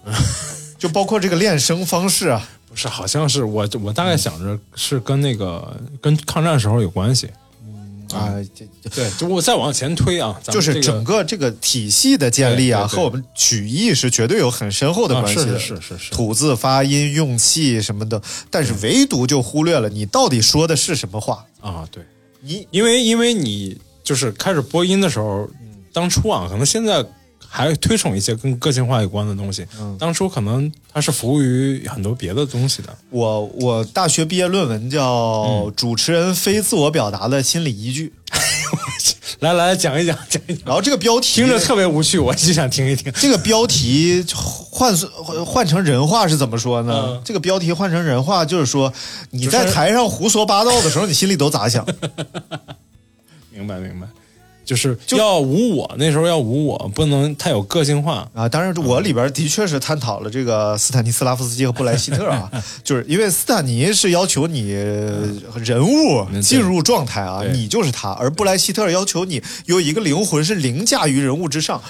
[0.80, 2.50] 就包括这个练声方式啊。
[2.68, 7.30] 不是，好像是我我大概想着是跟那个跟抗战时候有关系。
[8.14, 15.60] 啊，这这对，就我再往前推啊，咱就是整个这个体系的建立啊，和我们曲艺是绝对有很深厚的啊关系的。
[15.60, 21.46] 是是是是是吐字、发音、用气什么的，但是唯独就忽略了你到底说的是什么话。
[21.60, 22.04] 啊，对，
[22.42, 25.50] 你因为因为你就是开始播音的时候，
[25.92, 27.06] 当初啊，可能现在
[27.56, 29.64] 还推崇一些跟个性化有关的东西，
[30.00, 32.90] 当初可能它是服务于很多别的东西的。
[33.12, 35.06] 我我大学毕业论文叫
[35.44, 38.12] 嗯《主持人非自我表达的心理依据》，
[39.42, 43.14] 来来讲一讲，讲一讲，然后这个标题听着特别无趣，我就想听一听。
[43.14, 44.26] 这个标题
[44.72, 46.94] 换换换成人话是怎么说呢？
[47.12, 48.92] 嗯这个标题换成人话就是说，
[49.30, 51.86] 你在台上胡说八道的时候，你心里都咋想？
[53.52, 54.08] 明 白明白，
[54.66, 58.30] 就是要无我，那时候要无我，不能太有个性化。
[58.34, 62.50] 啊，当然，我里边的确是探讨了这个斯坦尼斯拉夫斯基和布莱希特啊，
[62.84, 71.82] 就是因为斯坦尼是要求你人物嗯进入状态啊，你就是他，而布莱希特要求你有一个灵魂是凌驾于人物之上，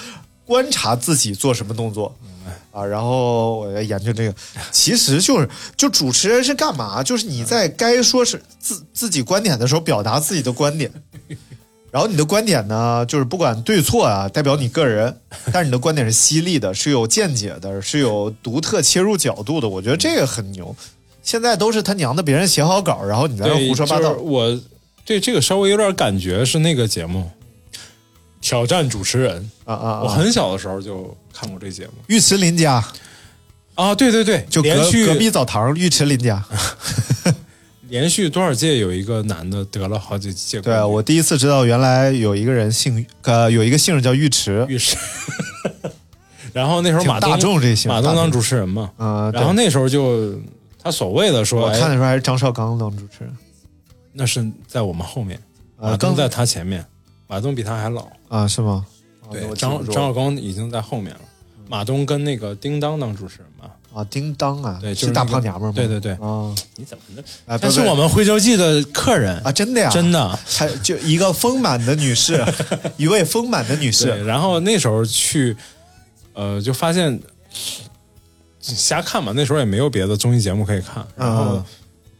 [0.44, 2.14] 观察自己做什么动作。
[2.72, 4.34] 啊，然后我在研究这个，
[4.72, 7.00] 其实就是就主持人是干嘛？
[7.04, 10.90] 就是你在该说是自自己观点的时候，表达自己的观点。
[11.94, 15.16] 然后你的观点呢，就是不管对错啊，代表你个人，
[15.52, 19.68] 但是你的观点是犀利的，是有见解的，是有独特切入角度的。
[19.68, 20.74] 我觉得这个很牛。
[21.22, 24.24] 现在都是他娘的，别人写好稿，然后你在那对，胡说八道就是。
[24.24, 24.60] 我
[25.04, 27.30] 对这个稍微有点感觉是那个节目，
[28.40, 29.48] 挑战主持人。
[29.64, 30.02] 啊啊！
[30.02, 32.84] 我很小的时候就看过这节目尉迟林家
[33.76, 36.44] 啊，对对对，就隔连续隔壁澡堂尉迟林家。
[37.88, 40.60] 连续多少届有一个男的得了好几届？
[40.60, 44.96] 对啊，我第一次知道原来有一个人姓呃有一个姓叫尉迟，尉迟。
[46.52, 50.34] 然后那时候马挺大众这姓马东当主持人嘛，嗯，然后那时候就
[50.80, 53.36] 他所谓的说，我看的哎时候还是张绍刚当主持人
[54.12, 55.40] 那是在我们后面，
[55.76, 56.84] 马东在他前面，
[57.26, 58.06] 马东比他还老。
[58.28, 58.86] 啊，是吗？
[59.22, 61.20] 啊对张张绍刚已经在后面了，
[61.68, 63.70] 马东跟那个叮当当主持人嘛。
[63.94, 65.72] 啊，叮当啊，对，就是是大那个胖娘们儿吗？
[65.76, 67.24] 对对对，啊你怎么能？
[67.46, 70.38] 啊，是我们徽州记的客人啊，真的呀，真的。
[70.44, 72.44] 还就一个丰满的女士，
[72.98, 75.56] 一位丰满的女对，士，然后那时候去，
[76.32, 77.20] 呃，就发现
[78.60, 81.64] 瞎看嘛，那时候也没有别的综艺节目可以看，然后嗯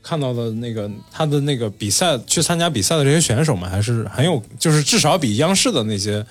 [0.02, 6.24] 看到的那个他的那个比赛去参加比赛的这些选手们，还是很有，就是至少比央视的那些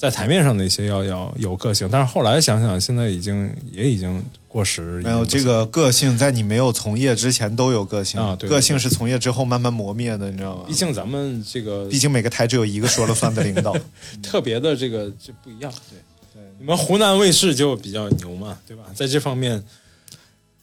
[0.00, 1.86] 在台面上的一些要要有个性。
[1.92, 10.72] 但是后来想想，现在已经也已经过时，没有这个个性，在你没有从业之前都有个性啊对对个性是从业之后慢慢磨灭的，你知道吗毕？
[10.72, 13.76] 竟咱们这个毕竟每个台只有一个说了算的领导，
[14.24, 15.98] 特别的这个就不一样，对
[16.32, 16.42] 对。
[16.58, 18.84] 你们湖南卫视就比较牛嘛，对吧？
[18.94, 19.62] 在这方面，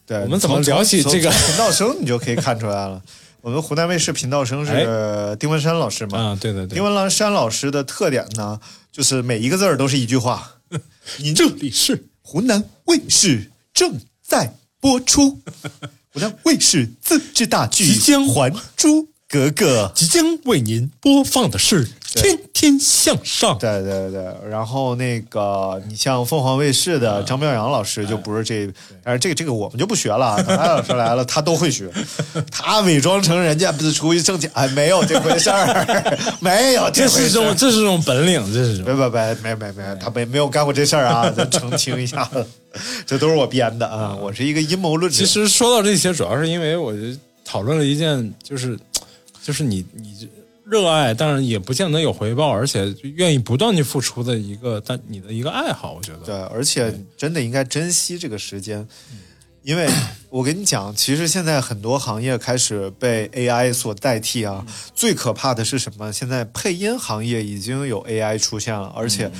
[0.04, 3.00] 对，我们怎么聊起这个频道声，你就可以看出来了。
[3.40, 6.18] 我们湖南卫视频道声是丁文山老师嘛？
[6.18, 8.58] 啊，对对对丁，文山老师的特点呢，
[8.98, 10.56] 就是每一个字儿都是一句话。
[11.22, 15.40] 您这里是湖南卫视正在播出，
[16.12, 19.92] 湖南卫视自制大剧即将《还珠格格》。
[19.96, 23.54] 即将为您播放的是《天天向上》。
[23.58, 28.72] 对对对，然后那个你像凤凰卫视的张妙阳老师就不是这，
[29.04, 30.42] 但是这个这个我们就不学了啊。
[30.42, 31.90] 等艾老师来了，他都会学，
[32.50, 36.08] 他伪装成人家不是出去挣钱，哎，没有这回事儿，
[36.40, 37.28] 没有这回事儿。
[37.28, 38.84] 是种，这是种本领，这是种。
[38.86, 42.28] 别别别，没没没，他没没有干过这事儿啊，咱澄清一下，
[43.06, 45.18] 这都是我编的啊，我是一个阴谋论者。
[45.18, 47.00] 其实说到这些，主要是因为我就
[47.44, 48.78] 讨论了一件，就是
[49.42, 50.28] 就是你你
[50.70, 56.18] 热爱，但是也不见得有回报，而且愿意不断去付出的一个，但你的一个爱好，我觉得。
[56.18, 58.86] 对，而且真的应该珍惜这个时间，
[59.62, 59.88] 因为
[60.28, 64.64] 我跟你讲，其实现在很多行业开始被 AI 所代替啊。
[64.94, 66.12] 最可怕的是什么？
[66.12, 69.30] 现在配音行业已经有 AI 出现了，而且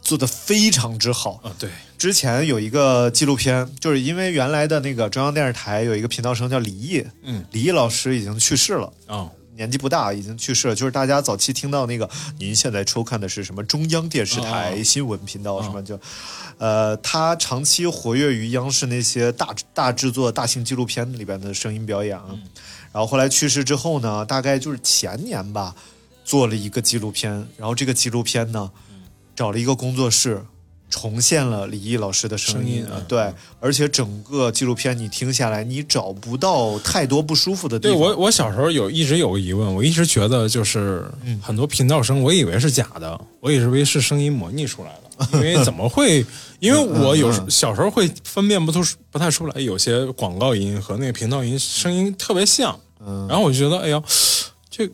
[0.00, 1.40] 做的非常之好。
[1.44, 8.92] 啊，对，之前有一个纪录片，就是因为原来的那个中央电视台有一个频道声叫李毅，嗯，李毅老师已经去世了。
[9.06, 10.74] 啊，年纪不大，已经去世了。
[10.74, 15.98] 就是大家早期听到那个，您现在收看的是什么中央电视台哦新闻频道，什么就，
[16.58, 22.30] 呃，他长期活跃于央视那些大大制作、大型纪录片里边的声音表演啊。
[22.92, 25.74] 然后后来去世之后呢，大概就是前年吧，
[26.24, 27.30] 做了一个纪录片。
[27.56, 28.70] 然后这个纪录片呢，
[29.34, 30.44] 找了一个工作室。
[30.92, 37.98] 重现了李毅老师的声音啊对，而且整个纪录片你听下来，你找不到太多不舒服的地方。
[37.98, 46.24] 对我，我小时候有一直有个疑问，我一直觉得就是嗯很多频道声，我以为是假的，我以为是声音模拟出来的， 因为怎么会？
[46.60, 54.02] 因为我有小时候会分辨不出不太出来，有些广告音和那个频道音声音特别像，嗯然后我就觉得，哎呀，
[54.70, 54.86] 这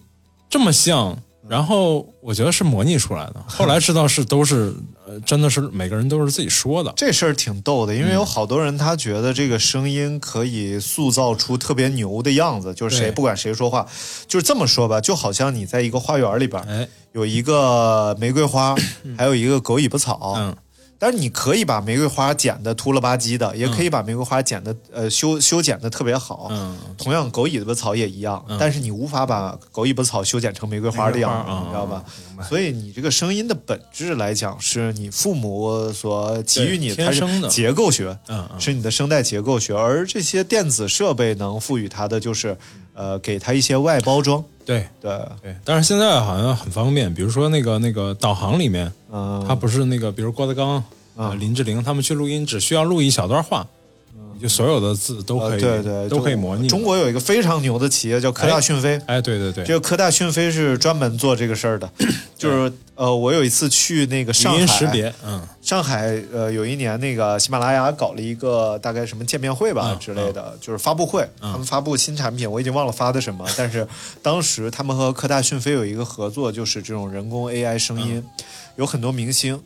[0.48, 1.18] 这么像。
[1.48, 4.70] 然后我觉得是模拟出来的，后来知道是都是，
[5.08, 6.92] 呃，真的是每个人都是自己说的。
[6.94, 8.14] 这事儿挺逗的，因为嗯。
[8.18, 13.86] 有好多人他觉得这个声音可以塑造出特别牛的样子，就是谁不管谁说话，
[14.26, 18.74] 就是这么说吧，就好像你在一个花园里边哎，有一个玫瑰花，
[19.16, 20.56] 还有一个狗尾巴草，嗯，
[20.98, 32.04] 但是你可以把玫瑰花剪得秃了吧唧的，也可以把玫瑰花剪得呃修修剪得特别好，嗯，同样狗尾巴草也一样，但是你无法把狗尾巴草修剪成玫瑰花的样子，你知道吧？
[32.48, 36.88] 所以你这个声音的本质来讲，是你父母所给予你，
[37.40, 37.48] 的。
[37.48, 38.18] 结构学，
[38.58, 42.56] 是你的声带结构学，而这些电子设备能赋予它的就是，
[42.98, 45.54] 呃，给它一些外包装，对对，对。
[45.64, 50.82] 但是现在好像很方便，比如说那个那个导航里面，嗯，他不是那个，比如郭德纲、
[51.14, 53.77] 呃林志玲他们去录音，只需要录一小段话，你
[54.40, 56.68] 就所有的字都可以，呃对对都可以模拟。
[56.68, 61.90] 中国有一个非常牛的企业叫科大讯飞，哎，对对对，这个科大讯飞是专门做这个事儿的，
[62.36, 73.86] 就是呃，我有一次去那个上海，语音识别，嗯，上海呃有一年那个喜马拉雅搞了一个大概什么见面会吧、嗯之类的，就是发布会，他们发布新产品，我已经忘了发的什么，但是
[74.22, 78.44] 当时他们和科大讯飞有一个合作，就是这种人工 AI 声音，嗯
[78.76, 79.60] 有很多明星，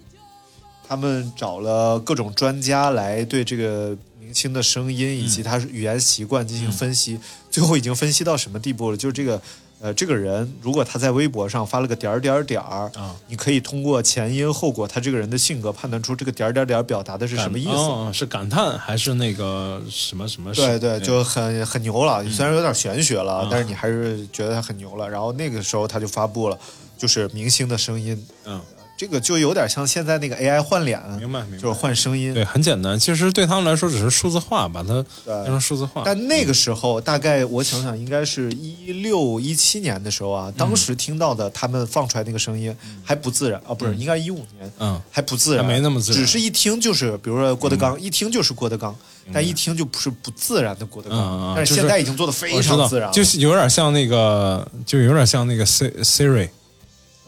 [0.93, 7.19] 他们找了各种专家来对这个明星的声音以及他语言习惯进行分析，
[7.51, 8.97] 最后已经分析到什么地步了？
[8.97, 9.41] 就是这个
[9.81, 17.71] 呃，这个人如果他在微博上发了个点儿点儿点儿啊，你可以通过前因后果，他这个人的性格判断出这个点儿点儿点儿表达的是什么意思。
[17.71, 20.53] 哦是感叹还是那个什么什么？
[20.55, 25.09] 对对，就很很牛了，虽然有点玄学了，啊但是你还是觉得他很牛了。
[25.09, 26.59] 然后那个时候他就发布了，
[26.99, 28.61] 就是明星的声音，嗯，
[29.03, 31.59] 这个就有点像现在那个 AI 换脸，明白明白。
[31.59, 32.33] 就是换声音。
[32.33, 32.97] 对，很简单。
[32.97, 36.03] 其实对他们来说只是数字化，把它变成数字化。
[36.05, 42.73] 但那个时候，大概我想想，应该是一六一七年的时候啊，当时听到的他们放出来那个声音
[43.03, 46.21] 还不自然啊，不是，应该一五年，嗯，还不自然，还没那么自然。
[46.21, 48.95] 只是一听就是，比如说郭德纲，一听就是郭德纲，
[49.33, 51.55] 但一听就不是不自然的郭德纲。
[51.57, 56.49] 但是现在已经做的非常自然了，就是有点像那个，就有点像那个 Si- Siri。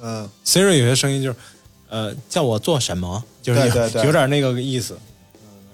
[0.01, 0.31] 嗯。
[0.47, 1.37] Siri 有些声音就是，
[1.95, 3.91] 呃，叫我做什么，就是有对对。
[3.91, 4.99] 对有点那个意思。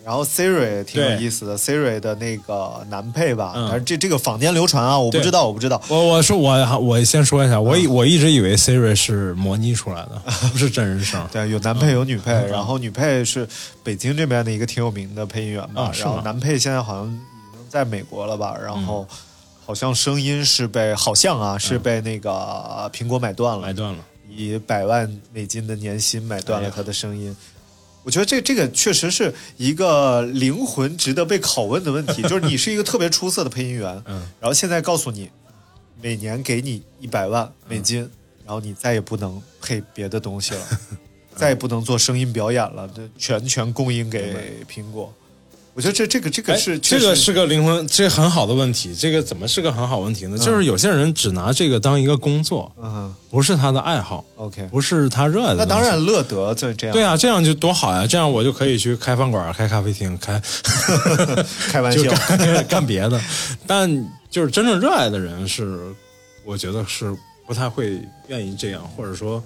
[0.05, 3.69] 然后 Siri 挺有意思的，Siri 的那个男配吧，嗯。
[3.71, 5.81] 但是这这个坊间流传啊，我不知道，我不知道。
[5.89, 11.27] 我我说我我先说一下，我以嗯我一直以为 Siri 是模拟出来的， 不是真人声。
[11.33, 12.49] 对，有男配有女配，嗯。
[12.49, 13.49] 然后女配是
[13.83, 19.07] 北京这边的一个挺有名的配音员吧，啊然后男配现在好像已经在美国了吧，然后
[19.65, 23.99] 好像声音是被好像啊是被那个苹果买断了，买断了。
[24.47, 27.35] 以百万美金的年薪买断了他的声音。
[28.03, 35.31] 我觉得这这个确实是一个灵魂值得被拷问的问题， 就是你是一个特别出色的配音员，嗯然后现在告诉你，
[36.01, 38.09] 每年给你一百万嗯美金，
[38.45, 40.67] 然后你再也不能配别的东西了，
[41.37, 45.13] 再也不能做声音表演了，这全权供应给苹果。
[45.73, 48.95] 我觉得这这个这个哎是、这个是个灵魂，这很好的问题。
[48.95, 50.37] 这个怎么是个很好问题呢？
[50.37, 55.57] 就是有些人只拿这个当一个工作，嗯不是他的爱好，OK，不是他热爱的。
[55.57, 58.05] 那当然，乐得这这样对啊，这样就多好呀！
[58.05, 60.41] 这样我就可以去开饭馆、开咖啡厅、开
[60.89, 62.11] 就 开玩 笑。
[62.27, 63.21] 干 干别的。
[63.67, 63.89] 但
[64.29, 65.79] 就是真正热爱的人是，
[66.45, 67.17] 我觉得是
[67.47, 69.43] 不太会愿意这样，或者说，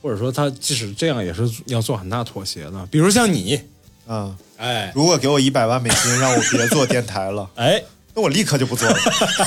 [0.00, 2.86] 或者说他即使这样也是要做很大妥协的。
[2.90, 3.60] 比如像你，
[4.08, 7.82] 嗯，哎如果给我一百万美金，让我别做电台了， 哎，
[8.14, 8.98] 那我立刻就不做了，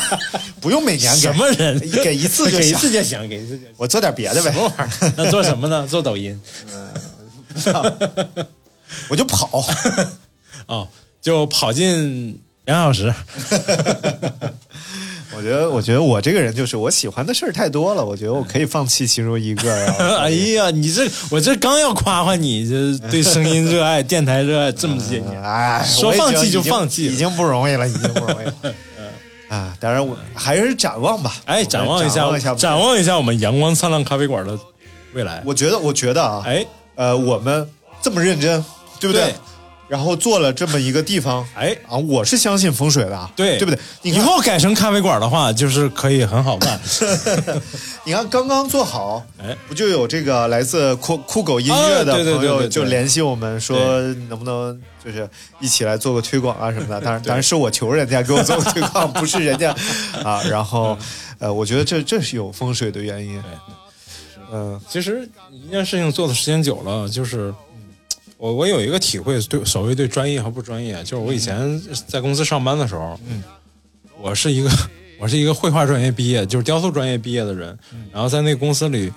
[0.61, 3.73] 不用每年给什么人给一次就给一行次就行，给一次就行。
[3.77, 5.13] 我做点别的呗什，么玩意儿？
[5.17, 5.85] 那做什么呢？
[5.89, 6.39] 做抖音
[6.71, 6.93] 嗯
[9.09, 9.63] 我就跑。
[10.67, 10.87] 哦，
[11.21, 13.13] 就跑进两小时。
[15.35, 19.85] 我觉得，我觉得我这个人就是我喜欢的事儿太多了，我觉得我可以放弃其中一个。
[20.19, 28.53] 哎呀，你这我这刚要夸夸你，这对声音热爱、电台热爱这么些年，哎，说放弃就放弃已经不容易了，已经不容易了。
[29.49, 31.35] 啊，当然我还是展望吧。
[31.45, 34.57] 哎，展望一下，展望一下，展望一下我们阳光灿烂咖啡馆的
[35.13, 35.41] 未来。
[35.45, 36.65] 我觉得，我觉得啊，哎
[36.95, 37.67] 呃，我们
[38.01, 38.63] 这么认真，
[38.99, 39.23] 对不对？
[39.23, 39.33] 对
[39.87, 43.79] 然后做了这么一个地方，哎，啊，我是相信风水的，对对不对？
[44.01, 46.79] 你以，后改成咖啡馆的话，就是可以很好办。
[48.03, 53.77] 你看刚刚做好，哎，不就有这个来自酷酷狗音乐的朋友就联系我们说，
[54.29, 55.29] 能不能就是
[55.59, 56.99] 一起来做个推广啊什么的？
[57.05, 59.75] 当然，当然是我求人家给我做个推广，不是人家
[60.23, 60.41] 啊。
[60.49, 60.97] 然后，
[61.39, 63.41] 呃，我觉得这这是有风水的原因。
[64.53, 67.53] 嗯其实一件事情做的时间久了，就是
[68.37, 73.43] 我我有一个体会，对所谓对专业和不专业，就是我以前在公司上班的时候，嗯，
[74.21, 74.69] 我是一个
[75.19, 77.77] 我是一个绘画专业毕业，就是雕塑专业毕业的人，
[78.11, 79.11] 然后在那个公司里，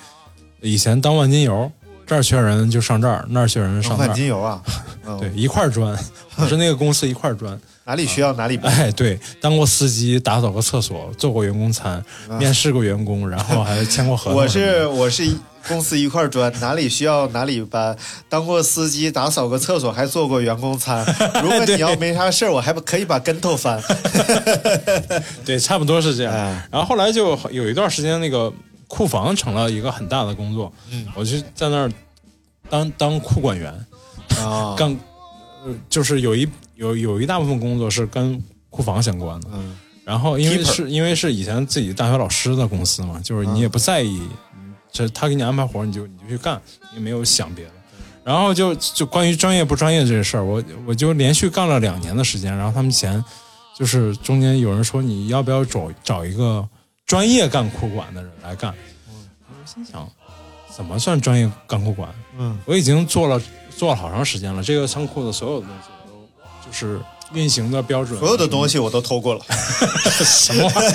[0.60, 1.70] 以前当万金油，
[2.06, 4.62] 这儿缺人就上这儿，那儿缺人上那儿，万，金油啊，
[5.04, 5.98] 嗯对，一块砖，
[6.36, 7.60] 我是那个公司一块砖。
[7.88, 8.70] 哪里需要哪里搬。
[8.70, 12.04] 哎，对，当过司机，打扫过厕所，做过员工餐，
[12.38, 14.34] 面试过员工，然后还签过合同。
[14.38, 15.26] 我是我是
[15.66, 17.96] 公司一块砖， 哪里需要哪里搬。
[18.28, 21.02] 当过司机，打扫过厕所，还做过员工餐。
[21.42, 23.82] 如果你要没啥事儿，我还不可以把跟头翻。
[25.46, 26.34] 对，差不多是这样。
[26.34, 28.52] 哎然后后来就有一段时间，那个
[28.86, 31.90] 库房成了一个很大的工作，嗯，我就在那儿
[32.68, 33.72] 当当库管员，
[34.44, 34.94] 啊，干，
[35.64, 36.46] 呃就是有一
[36.78, 44.20] 有有一大部分工作是跟库房相关的，嗯，然后因为是因为是以前自己大学老师的公司嘛，就是你也不在意，
[44.54, 46.60] 嗯这他给你安排活儿你就你就去干，
[46.92, 47.72] 你也没有想别的。
[48.22, 52.56] 然后就就关于专业不专业这个事儿，我我就连续干了两年的时间。
[52.56, 53.22] 然后他们嫌
[53.76, 56.66] 就是中间有人说你要不要找找一个
[57.06, 58.72] 专业干库管的人来干，
[59.48, 60.08] 我心想
[60.76, 62.08] 怎么算专业干库管？
[62.38, 65.88] 嗯，我已经做了做了好长时间了，这个仓库的所有的东西
[66.70, 67.00] 就是
[67.32, 69.44] 运行的标准，所有的东西我都偷过了。
[70.24, 70.88] 什么玩意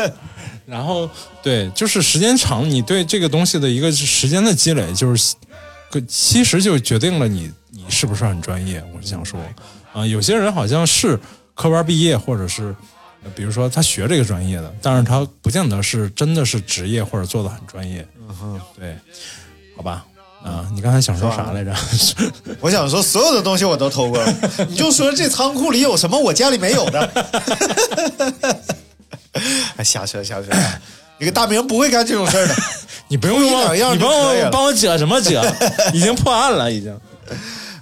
[0.00, 0.12] 儿？
[0.66, 1.08] 然后
[1.42, 5.34] 对，就是时间长，你对这个东西的一个时间的积累，就是
[5.90, 8.82] 个其实就决定了你你是不是很专业。
[8.94, 9.40] 我是想说，
[9.92, 11.18] 啊、有些人好像是
[11.54, 12.74] 科班毕业，或者是
[13.24, 18.06] 呃比如说他学这个专业的，但是他不见得是真的是职业或者做的很专业。
[18.20, 18.96] 嗯哼，对，
[19.76, 20.06] 好吧。
[20.42, 21.74] 啊，你刚才想说啥来着？
[22.60, 24.34] 我想说，所有的东西我都偷过了，
[24.68, 27.10] 你就说这仓库里有什么我家里没有的。
[29.76, 30.48] 哎，瞎扯瞎扯，
[31.18, 32.54] 这个大明不会干这种事儿的。
[33.08, 35.42] 你不用帮你帮我帮我遮什么遮？
[35.92, 36.98] 已经破案了，已经。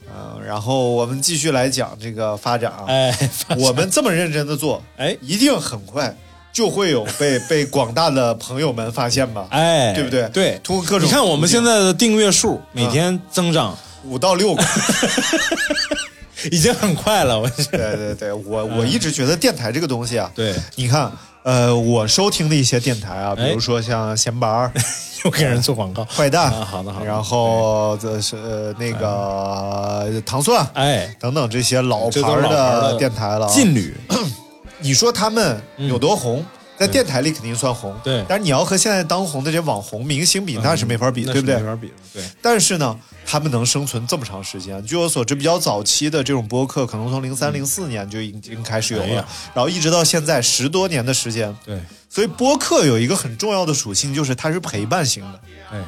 [0.08, 2.84] 嗯，然后我们继续来讲这个发展啊。
[2.88, 3.16] 哎，
[3.56, 6.14] 我们这么认真的做，哎一定很快
[6.58, 9.46] 就会有被 被广大的朋友们发现吧？
[9.50, 10.28] 哎，对不对？
[10.30, 14.62] 对，通过各种你看我们现在的订阅数每天增长，五到六个。
[16.50, 17.38] 已经很快了。
[17.38, 21.10] 我是对对对，我我一直觉得电台这个东西啊，对，你看，
[21.44, 24.72] 呃，我收听的一些电台啊，比哎如说像闲白儿、
[25.24, 26.04] 又给人做广告。
[26.04, 27.06] 坏蛋，啊好的好的。
[27.06, 33.52] 然后这是呃那个糖蒜哎，等等这些老牌的电台了啊。
[33.52, 33.96] 劲旅，
[34.80, 36.44] 你说他们有多红？
[36.78, 41.56] 在电台里肯定算红，嗯对但是你要和现在当红的这些网红明星比，那是没法比，那对不对？
[41.56, 42.22] 没法比，对。
[42.40, 49.24] 但是呢，他们能生存这么长时间，据我所知，比较早期的这种播客，可能从零三零四年就已经开始有了，哎
[49.54, 51.52] 然后一直到现在十多年的时间。
[51.64, 55.40] 对，所以播客有一个很重要的属性，就是它是陪伴型的，
[55.72, 55.82] 哎，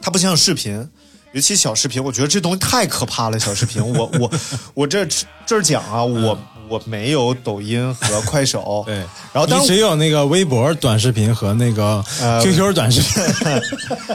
[0.00, 0.88] 它不像视频。
[1.32, 3.36] 尤其小视频，我觉得这东西太可怕了。
[3.36, 4.30] 小视频，我我
[4.72, 5.04] 我这
[5.44, 6.38] 这儿讲啊，我
[6.68, 8.96] 我没有抖音和快手， 对，
[9.32, 13.62] 然后当你只有那个微博短视频和那个呃 QQ 短视频。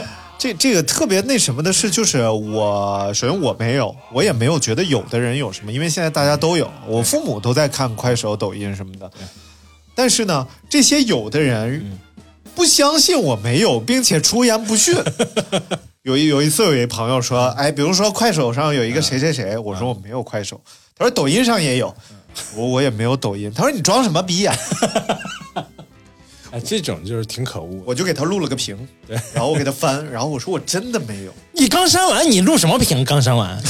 [0.38, 9.10] 这这个特别那什么的是，就是我首先我没有，我也没有觉得有的人有什么，因为现在大家都有，我父母都在看快手、抖音什么的。
[9.94, 11.98] 但是呢，这些有的人
[12.54, 14.96] 不相信我没有，并且出言不逊。
[16.04, 20.58] 有一有一次，有一朋友说，哎，比如说快手上有一个谁谁谁，我说我没有快手，
[20.96, 21.94] 他说抖音上也有，
[22.56, 24.54] 我我也没有抖音，他说你装什么逼呀、
[26.50, 27.82] 哎，这种就是挺可恶。
[27.86, 28.76] 我就给他录了个屏，
[29.06, 31.32] 对 然后我给他翻，然后我说我真的没有。
[31.52, 33.04] 你刚删完，你录什么屏？
[33.04, 33.62] 刚删完，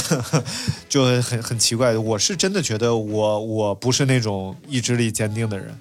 [0.88, 1.96] 就很很奇怪。
[1.98, 5.78] 我是真的觉得我我不是那种意志力坚定的人。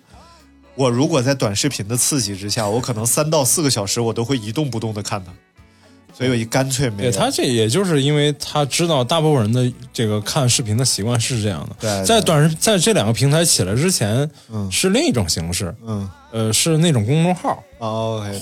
[0.75, 5.31] 我如果在短视频的刺激之下，我可能三到四个小时我都会一动不动的看它，
[6.19, 7.09] 所以我一干脆没有。
[7.09, 11.75] 对他这也就是因为他知道大部分人的这个看视频的习惯是这样的。
[11.79, 17.63] 对对在短视在这两个平台起来之前，嗯是另一种形式，嗯呃，是那种公众号，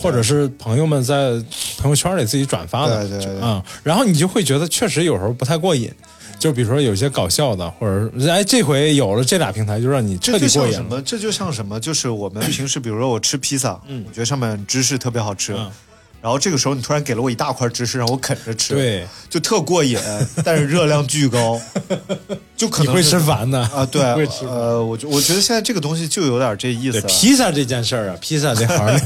[0.01, 1.31] 或者是朋友们在
[1.77, 5.91] 朋友圈里自己转发的，对对对啊、然后你就会觉得确实有时候不太过瘾。
[6.39, 10.77] 就比如说有些搞笑的，或者是哎，这回有了这俩平台，就让你彻这就底过瘾了。
[10.77, 11.01] 像什么？
[11.01, 11.79] 这就像什么？
[11.79, 15.71] 就是我们平时，比如说我吃披萨，嗯，我觉得上面芝士特别好吃，嗯
[16.27, 19.97] 然后这个时候你突然给了我一大块芝士让我啃着吃，，对，就特过瘾，
[20.43, 21.57] 但是热量巨高，
[22.57, 26.99] 就可你会吃烦的啊，对，会吃呃，我觉我觉得现在这个东西就有点这意思。
[26.99, 29.01] 对，披萨这件事儿啊，披萨这行里，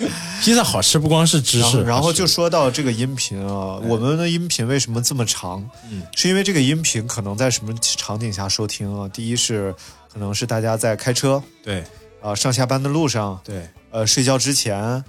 [0.44, 5.66] 披萨好吃不光是芝士，然后，然后就说到这个音频啊，我们的音频为什么这么长？
[5.90, 9.08] 嗯，是因为这个音频可能在什么场景下收听啊？
[9.08, 9.74] 第一是
[10.12, 11.82] 可能是大家在开车对。
[12.22, 13.66] 啊、上下班的路上，对。
[13.90, 15.02] 呃，睡觉之前。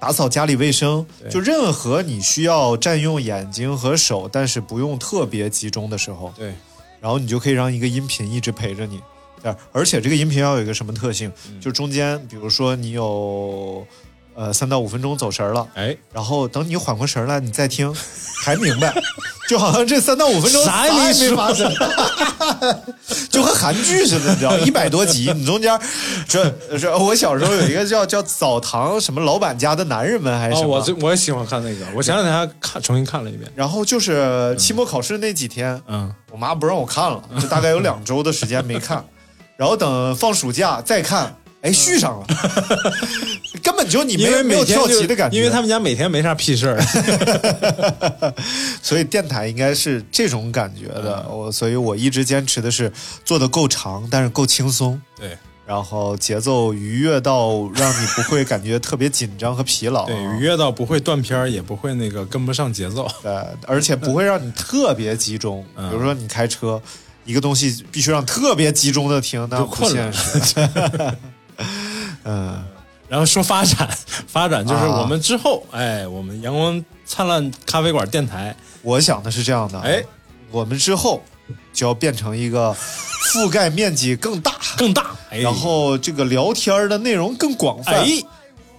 [0.00, 6.54] 打扫家里卫生，就任何你需要占用眼睛和手，但是不用特别集中的时候，对
[7.00, 9.00] 然后你就可以让一个音频一直陪着你。
[9.42, 11.32] 对，而且这个音频要有一个什么特性？
[11.48, 13.86] 嗯就中间，比如说你有
[14.38, 17.92] 呃三到五分钟走神儿了，哎，然后等你缓过神儿来，你再听，
[18.44, 18.94] 还明白，
[19.50, 21.68] 就好像这三到五分钟啥也没发生，
[23.28, 25.76] 就和韩剧似的，你知道， 一百多集，你中间
[26.28, 39.04] 这这，我小时候有一个叫叫澡堂什么老板家的男人们还是什哦，么，我这我也喜欢看那个，我前两天还看重新看了一遍，然后就是期末考试那几天，嗯，我妈不让我看了，就大概有两周的时间没看，
[39.56, 42.26] 然后等放暑假再看，哎，续上了，
[43.62, 46.80] 根本就你没有跳级的感觉，因为他们家每天没啥屁事儿，
[48.80, 51.24] 所以电台应该是这种感觉的。
[51.28, 52.92] 嗯我所以我一直坚持的是
[53.24, 55.36] 做的够长，但是够轻松，对
[55.66, 63.32] 然后节奏愉悦到让你不会感觉特别紧张和疲劳，对，愉悦到不会断片儿，也不会那个跟不上节奏，对，
[63.66, 65.64] 而且不会让你特别集中。
[65.76, 66.80] 嗯比如说你开车，
[67.24, 70.40] 一个东西必须让特别集中的听，那不现实。
[72.28, 72.62] 嗯，
[73.08, 73.88] 然后说发展，
[74.26, 80.04] 发展就是啊我们之后，哎，我们阳光灿烂咖啡馆电台，我想的是这样的，哎，
[80.50, 81.22] 我们之后
[81.72, 82.76] 就要变成一个
[83.32, 88.06] 覆盖面积更大，更大，哎，然后这个聊天的内容更广泛，哎，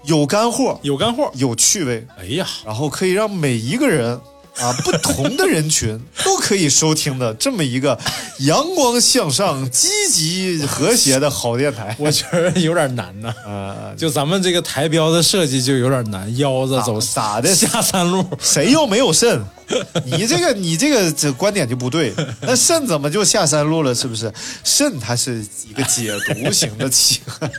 [0.04, 4.20] 有干货，有干货，有趣味，哎呀，然后可以让每一个人
[4.58, 7.98] 啊，不同的人群都可以收听的这么一个
[8.40, 11.96] 阳光向上、积极和谐的好电台。
[12.00, 13.34] 我觉得有点难呐。
[13.46, 19.42] 呃，就咱们这个台标的设计就有点难，腰子走咋的下三路，谁又没有肾？
[20.04, 22.14] 你这个你这个这观点就不对。
[22.42, 23.94] 那肾怎么就下三路了？
[23.96, 24.32] 是不是？
[24.64, 27.52] 肾它是一个解毒型的器官。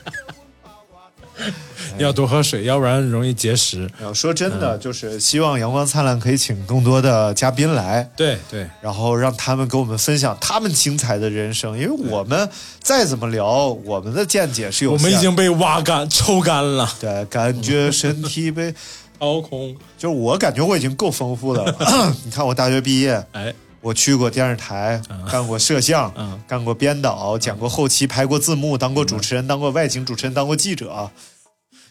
[1.99, 3.89] 要多喝水，要不然容易结石。
[4.15, 11.77] 说真的，就是希望阳光灿烂可以请更多的嘉宾来，对对，然后让他们给我们分享他们精彩的人生。
[11.79, 12.49] 因为我们
[12.81, 14.99] 再怎么聊，我们的见解是有我。
[14.99, 18.73] 们已经被挖干、抽干了，对，感觉身体被，
[19.19, 19.75] 掏空。
[19.99, 21.77] 就是我感觉我已经够丰富的了。
[22.25, 31.11] 你看我大学毕业，哎，我去过电视台，干过摄像，嗯干过编导，讲过后期，拍过字幕，当过主持人，当过外景主持人，当过记者，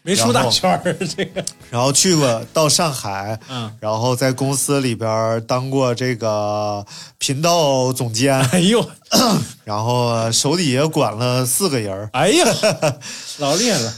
[0.10, 0.82] 没出大圈儿，
[1.16, 1.44] 这个。
[1.70, 3.72] 然后去过到上海，嗯。
[3.80, 6.86] 然后在公司里边当过这个
[7.18, 8.84] 频道总监，哎呦，
[9.64, 12.10] 然后手底下管了四个人儿。
[12.14, 12.46] 哎呀，
[13.38, 13.94] 老厉害了！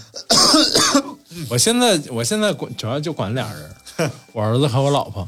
[1.49, 3.47] 我现在我现在管主要就管俩
[3.97, 5.27] 人， 我儿子和我老婆。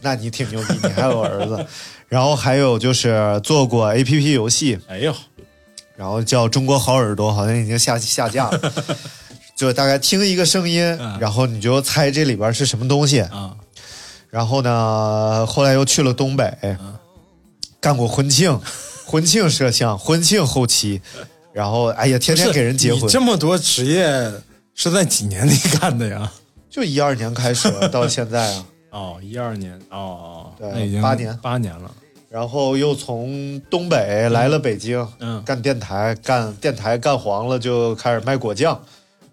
[0.00, 1.66] 那你挺牛逼，你还有儿子，
[2.08, 5.12] 然后还有就是做过 A P P 游戏，哎呦，
[5.96, 8.72] 然后叫中国好耳朵，好像已经下下架了。
[9.56, 11.18] 就大概听一个声音，嗯。
[11.20, 13.20] 然后你就猜这里边是什么东西。
[13.20, 13.54] 啊，
[14.30, 16.76] 然后呢，后来又去了东北，
[17.80, 18.60] 干过婚庆，
[19.06, 21.00] 婚庆摄像，婚庆后期，
[21.52, 23.08] 然后哎呀，天天给人结婚。
[23.08, 24.32] 这么多职业
[24.74, 26.32] 是在几年里干的呀？
[26.68, 31.38] 就一二年开始到现在啊， 哦，一二年，哦哦，对已经八年。
[31.40, 31.90] 八年了。
[32.28, 35.40] 然后又从东北来了北京，嗯。
[35.44, 38.80] 干电台，干电台干黄了就开始卖果酱，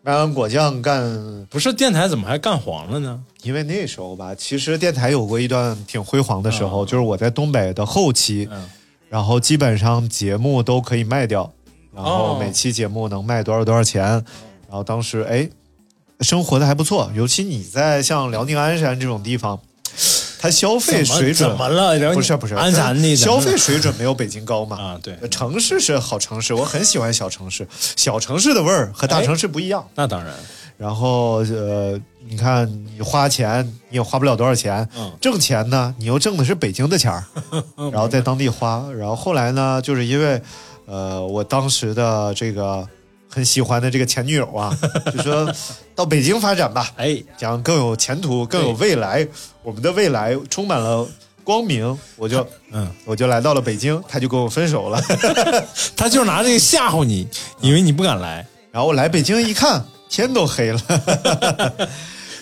[0.03, 3.23] 卖完果酱干，不是电台怎么还干黄了呢？
[3.43, 8.67] 因为那时候吧，其实电台有过一段挺辉煌的时候，就是我在东北的后期，嗯。
[9.09, 11.51] 然后基本上节目都可以卖掉，
[11.93, 15.47] 然后哦每期节目能卖多少多少钱，然后当时哎，
[16.21, 19.59] 生活的还不错，尤其你在像辽宁鞍山这种地方，
[20.41, 22.13] 它消费水准怎么了？
[22.15, 22.55] 不是不是
[23.15, 24.75] 消费水准没有北京高嘛？
[24.75, 29.87] 啊，对，城市是好城市，我很喜欢小城市，小城市的味儿和大城市不一样。
[29.93, 30.33] 那当然，
[30.77, 35.11] 然后呃，你看你花钱你也花不了多少钱，嗯。
[35.21, 37.23] 挣钱呢你又挣的是北京的钱儿，
[37.91, 38.83] 然后在当地花。
[38.97, 40.41] 然后后来呢，就是因为
[40.87, 42.87] 呃我当时的这个
[43.33, 44.77] 很喜欢的这个前女友啊，
[45.15, 45.51] 就说
[45.95, 49.25] 到北京发展吧，哎，讲更有前途，更有未来，
[49.63, 51.07] 我们的未来充满了
[51.43, 55.01] 光明，我就嗯，我就来到了北京，他就跟我分手了。
[55.95, 57.27] 他就拿这个吓唬你，
[57.61, 58.45] 以为你不敢来。
[58.71, 60.81] 然后我来北京一看，天都黑了，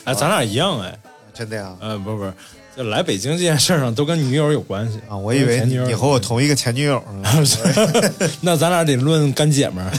[0.06, 0.98] 哎，咱俩一样哎，
[1.34, 1.76] 真的呀。
[1.80, 2.34] 呃，不是不，
[2.80, 7.44] 就来北京这件事儿上都跟女友有关系啊，我以为你和我同一个前女友 呢。
[8.40, 9.92] 那咱俩得论干姐们儿。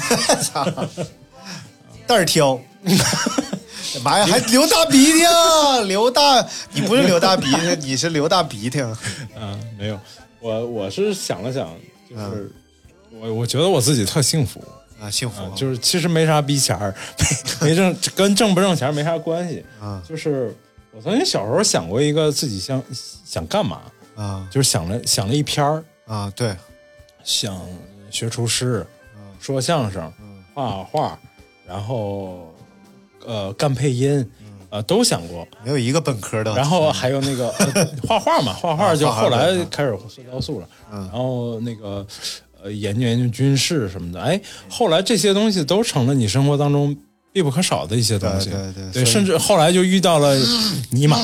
[2.09, 2.59] 袋儿挑。
[4.03, 5.81] 妈呀，还流大鼻涕啊！
[5.83, 8.81] 流大，你不是流大鼻涕，你是流大鼻涕。
[9.39, 10.01] 嗯，没有，
[10.41, 11.69] 我我是想了想，
[12.09, 12.51] 就是、
[13.13, 14.65] 我我觉得我自己特幸福
[14.99, 16.95] 啊，幸福、啊，就是其实没啥逼钱儿，
[17.61, 20.03] 没没挣跟挣不挣钱没啥关系啊。
[20.09, 20.57] 就是
[21.01, 22.83] 我曾经小时候想过一个自己想
[23.25, 23.81] 想干嘛
[24.15, 26.55] 啊，就是想了想了一篇儿啊，对，
[27.25, 27.59] 想
[28.11, 28.87] 学厨师，
[29.41, 30.13] 说相声，
[30.53, 31.19] 画画，
[31.67, 32.55] 然后
[33.25, 34.31] 呃干配音，
[34.69, 36.55] 呃都想过，没有一个本科的。
[36.55, 41.01] 然后还有那个、呃画画嘛，画画就后来开始学雕塑了，嗯。
[41.07, 42.07] 然后那个
[42.63, 44.39] 呃研究研究军事什么的，哎，
[44.69, 46.95] 后来这些东西都成了你生活当中
[47.33, 50.37] 必不可少的一些东西，对对对甚至后来就遇到了
[50.91, 51.17] 尼玛，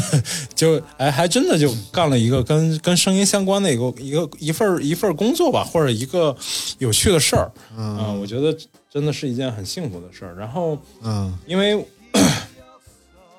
[0.54, 6.34] 就哎还真的就干了一个跟跟声音相关的一个一个一份一份工作吧，或者一个
[6.78, 7.98] 有趣的事儿，嗯。
[7.98, 8.56] 啊我觉得
[8.90, 10.34] 真的是一件很幸福的事儿。
[10.36, 11.84] 然后嗯，因为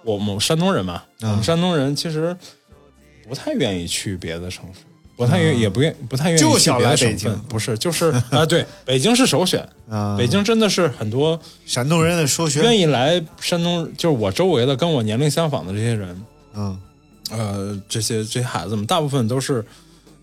[0.03, 2.35] 我们山东人嘛，嗯我们山东人其实
[3.27, 4.79] 不太愿意去别的城市，
[5.15, 9.67] 不太愿意，也不愿不太愿意嗯就想来北京份不是，就是 啊，对，北京是首选。
[9.89, 12.63] 啊北京真的是很多山东人的首选。
[12.63, 16.79] 愿意来山东，就是我周围的跟我年龄相仿的这些人，嗯
[17.31, 19.61] 呃，这些这些孩子们，大部分都是，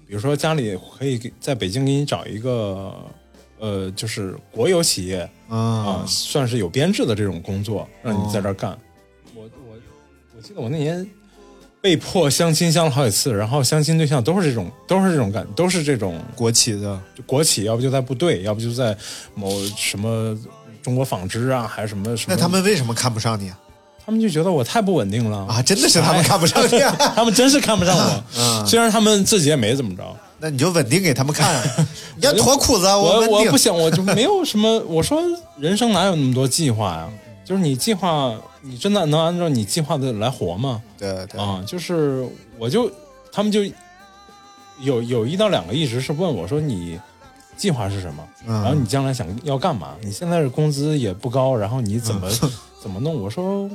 [0.07, 2.93] 比如说家里可以给在北京给你找一个，
[3.59, 8.76] 呃，就是国有企业啊、啊算是有编制的这种工作，让你在这儿干。
[9.34, 9.76] 我我
[10.36, 11.09] 我记得我那年
[11.81, 18.97] 被迫相亲相了好几次，然后相亲对象都是这种，都是这种感，都是这种国企的国企，要不就在部队，要不就在
[19.35, 20.37] 某什么
[20.83, 22.35] 中国纺织啊，还是什么什么。
[22.35, 23.49] 那他们为什么看不上你？
[23.49, 23.59] 啊
[24.05, 28.24] 他他们就觉得我太不稳定了啊，真的是他们看不上你啊， 他们真是看不上我。
[28.37, 30.03] 嗯虽然他们自己也没怎么着，
[30.41, 31.62] 那你就稳定给他们看啊，
[32.18, 34.81] 你要脱裤子啊，我我不行，我就没有什么。
[34.89, 35.22] 我说
[35.61, 37.09] 人生哪有那么多计划呀？
[37.45, 40.82] 就是你计划，你真的能按照你计划的来活吗？
[40.98, 42.26] 对对啊，就是
[42.58, 42.90] 我就
[43.32, 43.64] 他们就
[44.80, 46.98] 有有一到两个一直是问我说你
[47.56, 48.26] 计划是什么？
[48.46, 49.96] 嗯然后你将来想要干嘛？
[50.02, 52.50] 你现在的工资也不高，然后你怎么、嗯
[52.82, 53.14] 怎么弄？
[53.22, 53.68] 我说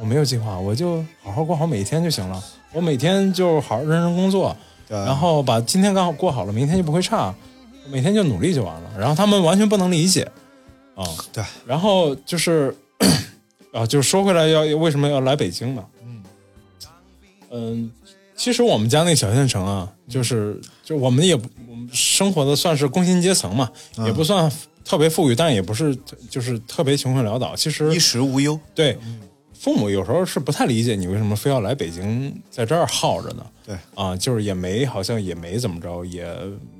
[0.00, 2.42] 我没有计划，我就好好过好每一天就行了。
[2.72, 4.54] 我每天就好好认真工作，
[4.88, 7.34] 对然后把今天刚好过好了，明天就不会差。
[7.90, 8.90] 每天就努力就完了。
[8.98, 10.30] 然后他们完全不能理解
[10.94, 11.42] 啊，对。
[11.64, 12.76] 然后就是
[13.72, 15.84] 啊，就是说回来要为什么要来北京呢？
[16.02, 16.22] 嗯
[17.50, 17.90] 嗯，
[18.36, 24.50] 其实我们家那小县城啊，就是就我们也我们生活的算是工薪阶层嘛，嗯也不算
[24.84, 25.96] 特别富裕，但也不是
[26.30, 27.54] 就是特别穷困潦倒。
[27.56, 28.98] 其实衣食无忧，对，
[29.60, 33.44] 父母有时候是不太理解你为什么非要来北京在这儿耗着呢？
[33.66, 36.26] 对啊，就是也没好像也没怎么着，也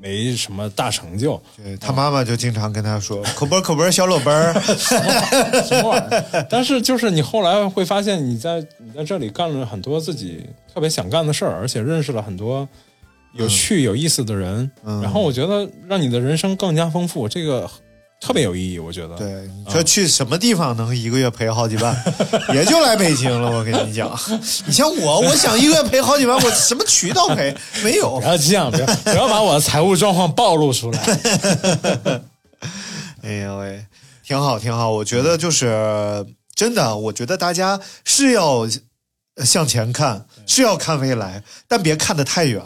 [0.00, 6.46] 没什么大成就，对他妈妈就经常跟他说 口播口播小裸奔儿， 什么玩意儿？
[6.48, 12.66] 但是就是你后来会发现，你在你在这里干了很多自己特别想干的事儿，而且认识了很多
[13.34, 14.70] 有趣、有意思的人。
[14.84, 17.68] 嗯然后我觉得让你的人生更加丰富，这个
[18.20, 18.78] 特别有意义。
[18.78, 21.96] 我觉得，对，你说去什么地方能一个月赔好几万，
[22.54, 23.50] 也就来北京了。
[23.50, 24.10] 我跟你讲，
[24.66, 27.56] 你像我，我想一个月赔好几万，我什么渠道赔？
[27.82, 28.26] 没有不。
[28.26, 31.00] 要这样，不要不要把我的财务状况暴露出来。
[33.22, 33.84] 哎呀喂，
[34.24, 34.90] 挺好，挺好。
[34.90, 38.68] 我觉得就是真的，我觉得大家是要
[39.44, 42.62] 向前看，是要看未来，但别看得太远。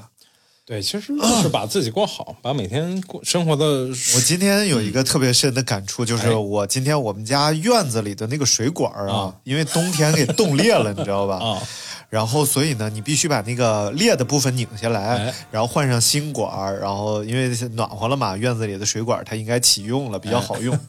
[0.72, 11.36] 对，其实就是把自己过好，把每天过生活的我今天有一个特别深的感触，就是哎我今天我们家院子里的那个水管啊啊，因为冬天给冻裂了，你知道吧？
[11.36, 11.62] 啊，
[12.08, 20.78] 然后所以呢，你必须把那个裂的部分拧下来，哎然后换上新管儿，然后因为暖和了嘛，院子里的水管它应该启用了，比较好用。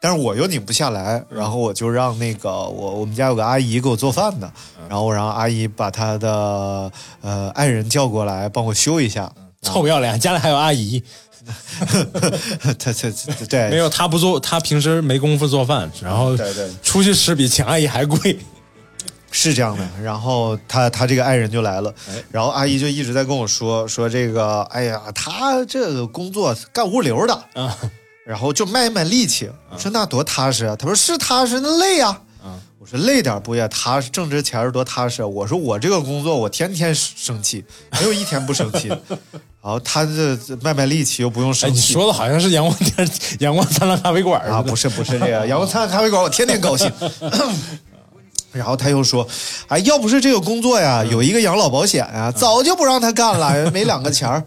[0.00, 4.50] 但是我又拧不下来，然后我就让那个我我们家有个阿姨给我做饭的，
[4.88, 6.90] 然后我让阿姨把她的
[7.20, 9.30] 呃爱人叫过来帮我修一下。
[9.62, 11.02] 臭不要脸，家里还有阿姨，
[12.78, 13.10] 她她
[13.46, 13.68] 对。
[13.68, 16.70] 没有她不做，她平时没工夫做饭，然后对对。
[16.82, 18.38] 出去吃比请阿姨还贵。
[19.32, 21.94] 是这样的，然后他他这个爱人就来了，
[22.32, 27.78] 然后阿姨就一直在跟我说说这个，哎呀，他这个工作干物流的，啊
[28.30, 29.50] 然后就卖卖力气。
[29.72, 32.16] 我说那多踏实啊，他说是踏实，那累呀、
[32.78, 35.26] 我说累点不也踏实，挣这钱儿多踏实啊。
[35.26, 37.64] 我说我这个工作我天天生气，
[37.98, 39.00] 没有一天不生气的。
[39.60, 41.88] 然后他这这卖卖力气又不用哎，生气。
[41.88, 43.10] 你说的好像是阳光天、
[43.40, 46.88] 阳光灿烂咖啡馆啊，不是不是这个， 阳光灿烂咖啡馆，我天天高兴。
[48.52, 49.26] 然后他又说
[49.68, 54.44] ：“哎，要不是这个工作呀，有一个养老保险呀，早就不让他干了，没两个钱儿。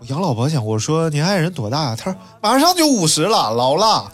[0.00, 1.96] 我养老保险，我说您爱人多大呀？
[1.96, 4.10] 他说马上就五十了，老了。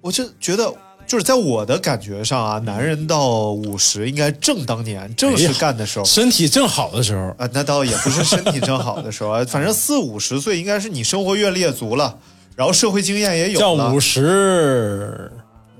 [0.00, 0.72] 我就觉得，
[1.06, 6.04] 就是在我的感觉上啊，男人到五十应该正当年，正是干的时候。
[6.06, 12.16] 身体正好的时候，啊，那倒也不是身体正好的时候啊， 反正四五十岁应该是你生活阅历也足了，
[12.56, 15.30] 然后社会经验也有了叫五，十，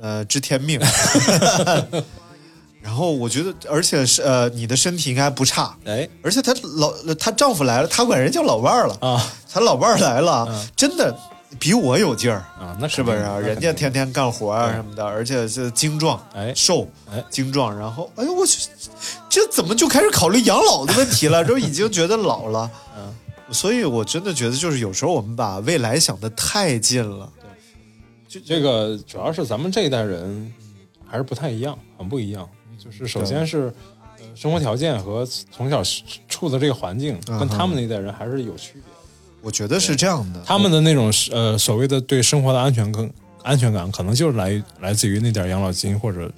[0.02, 0.78] 呃，知天命。
[2.82, 11.16] 然后我觉得，而且是呃，你的身体应该不差，哎而且她老她丈夫来了，她管人叫老伴儿了，啊她老伴儿来了，真的
[11.60, 12.38] 比我有劲儿。
[12.58, 13.38] 啊，那是不是啊？
[13.38, 17.76] 人家天天干活啊什么的，而且是精壮，哎瘦，哎精壮。
[17.78, 18.68] 然后，哎呦我去，
[19.28, 21.44] 这怎么就开始考虑养老的问题了？
[21.46, 22.70] 都已经觉得老了。
[22.96, 23.14] 嗯，
[23.54, 27.30] 所以我真的觉得，就是有时候我们把未来想得太近了。
[28.46, 30.52] 这个主要是咱们这一代人
[31.06, 32.48] 还是不太一样，很不一样。
[32.82, 33.72] 就是首先是
[34.18, 35.82] 呃生活条件和从小
[36.28, 38.82] 处的这个环境，嗯跟他们那一代人还是有区别。
[39.40, 40.40] 我觉得是这样的。
[40.46, 43.10] 他们的那种呃所谓的对生活的安全更，
[43.42, 46.30] 安全感可能就是来来自于那点养老金或者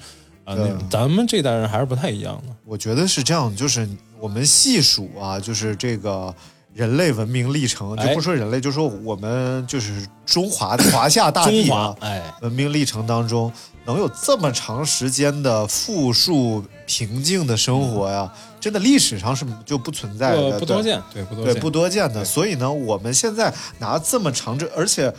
[0.46, 0.54] 啊、
[0.90, 2.54] 咱们这代人还是不太一样的。
[2.66, 3.88] 我觉得是这样，就是
[4.20, 6.34] 我们细数啊，就是这个
[6.74, 13.50] 人类文明历程，就哎不说人类，就说我们就是中华 华夏大地中啊华，，哎，文明历程当中，
[13.86, 22.24] 能有这么长时间的富庶平静的生活呀，真的历史上是就不存在的，不不多见，对不多对，见，不多见的。
[22.24, 25.12] 所以呢，我们现在拿这么长这，而且，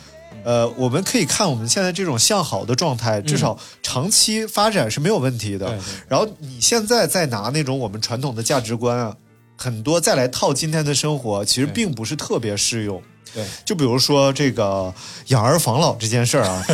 [0.44, 5.66] 呃，我们可以看我们现在这种向好的状态，至少长期发展是没有问题的。
[5.66, 9.16] 对对然后你现在再拿那种我们传统的价值观啊，
[9.56, 13.00] 很多再来套今天的生活，其实并不是特别适用。
[13.36, 13.44] 对。
[13.64, 14.92] 就比如说这个
[15.26, 16.64] 养儿防老这件事儿啊，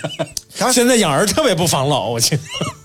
[0.70, 2.38] 现在养儿特别不防老，我去，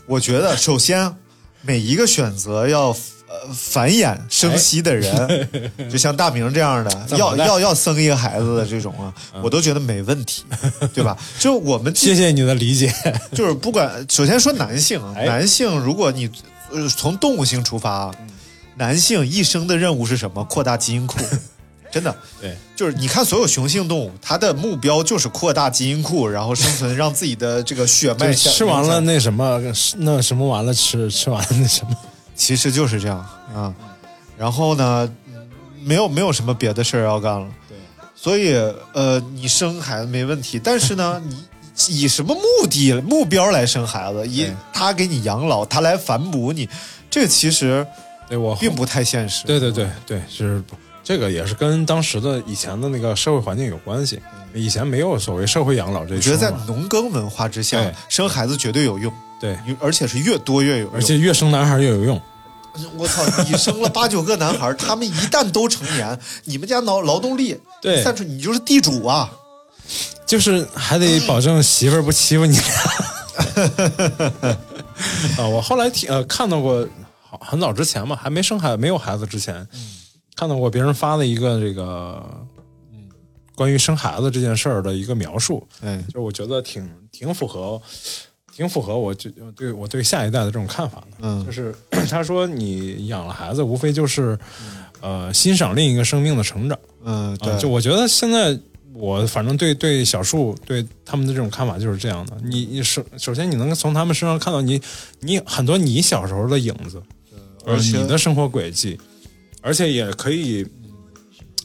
[0.08, 1.14] 我觉得首先
[1.62, 2.88] 每一个选择要
[3.28, 5.50] 呃繁衍生息的人，
[5.92, 9.14] 就像大明这样的， 要要要生一个孩子的这种啊，
[9.44, 10.46] 我都觉得没问题，
[10.94, 11.18] 对吧？
[11.38, 12.94] 就我们谢谢你的理解。
[13.34, 16.30] 就是不管，首先说男性男性如果你
[16.72, 18.16] 呃从动物性出发啊，
[18.76, 20.44] 男性一生的任务是什么？
[20.46, 21.18] 扩大基因库。
[21.92, 29.62] 真的，对，就是你看所有雄性动物，它的目标就是扩大基因库，然后生存，让自己的这个血脉吃完了，那什么，
[29.98, 31.96] 那什么完了吃，吃完了那什么，
[32.36, 33.18] 其实就是这样
[33.54, 33.74] 啊。
[34.38, 35.10] 然后呢，
[35.82, 37.48] 没有没有什么别的事儿要干了。
[37.68, 37.78] 对，
[38.16, 38.54] 所以
[38.94, 41.36] 呃，你生孩子没问题，但是呢， 你
[41.88, 44.28] 以什么目的目标来生孩子？
[44.28, 46.70] 以对他给你养老，他来反哺你，
[47.10, 47.86] 这个其实
[48.28, 49.46] 对我并不太现实。
[49.46, 50.62] 对对对对，是
[51.08, 54.22] 这个也是跟当时的以前的那个社会环境有关系。
[54.54, 57.80] 以前没有所谓社会养老这一我觉得在农耕文化之下，
[58.10, 60.94] 生孩子绝对有用，对，而且是越多越有用。
[60.94, 62.22] 而且越生男孩越有用。
[62.98, 69.32] 我操，你生了八九个男孩，他们一旦都成年， 你们家劳劳动力对散出，你就是地主啊！
[70.26, 72.58] 就是还得保证媳妇儿不欺负你。
[75.40, 76.86] 啊，我后来听呃看到过，
[77.30, 79.66] 好很早之前嘛，还没生孩没有孩子之前，
[80.38, 82.24] 看到过别人发的一个这个，
[82.94, 83.10] 嗯，
[83.56, 87.82] 关于生孩子这件事儿的一个描述，嗯，就我觉得挺挺符合，
[88.56, 91.18] 挺符合我就对我对下一代的这种看法的。
[91.22, 91.74] 嗯就是
[92.08, 94.38] 他说你养了孩子，无非就是
[95.02, 96.78] 呃欣赏另一个生命的成长。
[97.04, 98.56] 嗯，啊，对，就我觉得现在
[98.94, 102.38] 我反正对对小树对他们的这种看法就是这样的。
[102.44, 104.80] 你你首首先你能从他们身上看到你
[105.20, 107.02] 你很多你小时候的影子，
[107.66, 109.00] 呃而且你的生活轨迹，
[109.68, 110.66] 而且也可以，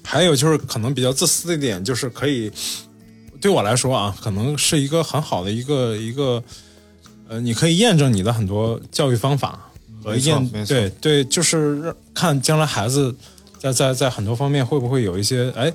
[0.02, 2.50] 还有就是可能比较自私的一点，就是可以
[3.40, 6.42] 对我来说啊，可能是一个很好的一个一个
[7.28, 9.70] 呃，你可以验证你的很多教育方法
[10.02, 13.14] 和验对对，就是看将来孩子
[13.60, 15.72] 在在在很多方面会不会有一些哎，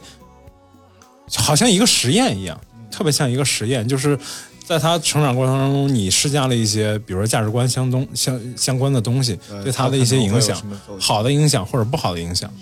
[1.37, 2.59] 好像一个实验一样，
[2.91, 4.19] 特别像一个实验，就是
[4.67, 10.61] 在他成长过程当中，你施加了一些，比如说价值观相东相相关的东西，呃对他的一些影响
[10.99, 12.53] 好的影响或者不好的影响。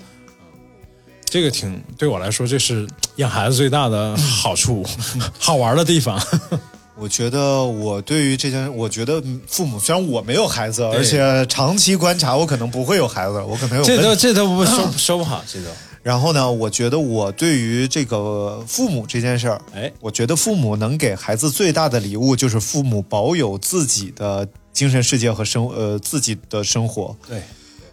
[1.25, 4.85] 这个挺对我来说，这是养孩子最大的好处，
[5.39, 6.21] 好玩的地方。
[6.95, 14.15] 我觉得我对于这件，我觉得父母虽然我没有孩子，而且长期观察，我可能不会有孩子，我可能有这都。
[14.15, 15.69] 这都不说 说不好，这都
[16.05, 27.17] 然后呢，我觉得我对于这个父母这件事儿，哎，我觉得父母能给孩子最大的礼物就是父母保有自己的精神世界和生呃自己的生活。
[27.27, 27.41] 对，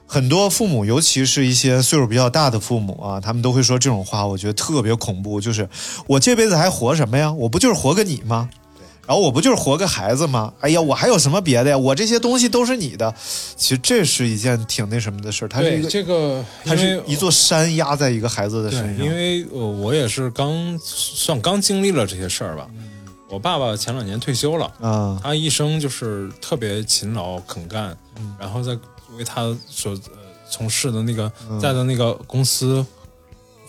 [0.07, 5.41] 很多父母，尤其是一些岁数比较大的父母啊，他们都会说这种话，我觉得特别恐怖。
[5.41, 5.67] 就是
[6.07, 7.33] 我这辈子还活什么呀？
[7.33, 8.51] 我不就是活个你吗？
[9.07, 10.53] 然后我不就是活个孩子吗？
[10.61, 11.77] 哎呀，我还有什么别的呀？
[11.77, 13.13] 我这些东西都是你的。
[13.57, 19.05] 其实这是一件挺那什么的事儿，它是一个，这个，它是一座山压在一个孩子的身，上。
[19.05, 22.69] 因为呃，我也是刚算刚经历了这些事儿吧。
[23.29, 28.79] 我爸爸前两年退休了，啊，他一生就是特别勤劳肯干，嗯然后在
[29.17, 30.19] 为他所呃
[30.51, 32.85] 从事的那个嗯在的那个公司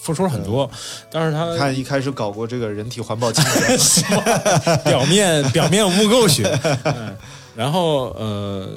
[0.04, 0.70] 付出了很多，
[1.10, 4.04] 但是他他一开始搞过这个人体环保清洁
[4.84, 6.44] 表面表面污垢学，
[6.84, 7.16] 嗯，
[7.56, 8.68] 然后呃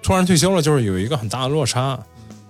[0.00, 1.98] 突然退休了，就是有一个很大的落差，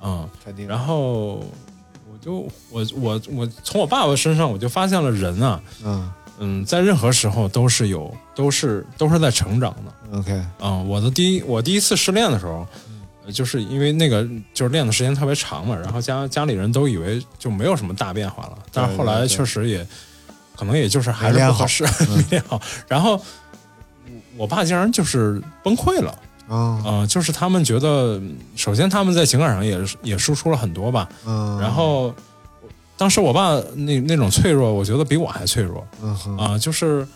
[0.03, 0.69] 嗯，肯定。
[0.69, 10.19] 然后我就我我我从我爸爸身上我就发现了人啊，嗯嗯，在任何时候都是有都是都是在成长的。
[10.19, 12.67] ，OK，嗯，我的第一我第一次失恋的时候，呃
[13.31, 19.87] 就是因为那个就是练的时间特别长嘛，然后家家里人都以为就没有什么大变化了，但是后来确实也
[20.57, 22.61] 可能也就是还是不合适，没练好。
[22.89, 23.23] 然后我
[24.39, 26.15] 我爸竟然就是崩溃了。
[26.49, 28.21] 啊，呃，就是他们觉得，
[28.57, 32.13] 首先他们在情感上也也输出了很多吧，嗯，然后
[32.97, 35.87] 当时我爸那那种脆弱，我觉得比我还脆弱。
[36.03, 37.07] 嗯哼，啊、就是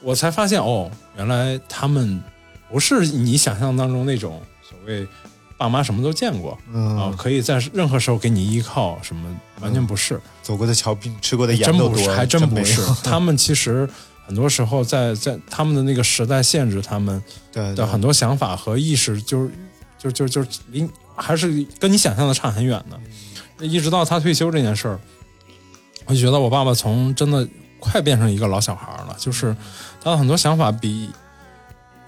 [0.00, 2.22] 我才发现哦，原来他们
[2.70, 5.04] 不是你想象当中那种所谓
[5.58, 9.28] 爸妈什么都见过啊、嗯，可以在任何时候给你依靠，什么
[9.60, 12.80] 完全不是，走过的桥比你吃过的盐都多，还真不是。
[13.02, 13.86] 他们其实
[14.24, 17.20] 很多时候在在他们的那个时代限制他们
[17.52, 19.50] 的很多想法和意识，就是
[19.98, 23.66] 就就就离还是跟你想象的差很远的。
[23.66, 25.00] 一直到他退休这件事儿，
[26.06, 27.46] 我就觉得我爸爸从真的
[27.80, 29.56] 快变成一个老小孩了，就是
[30.00, 31.10] 他的很多想法比。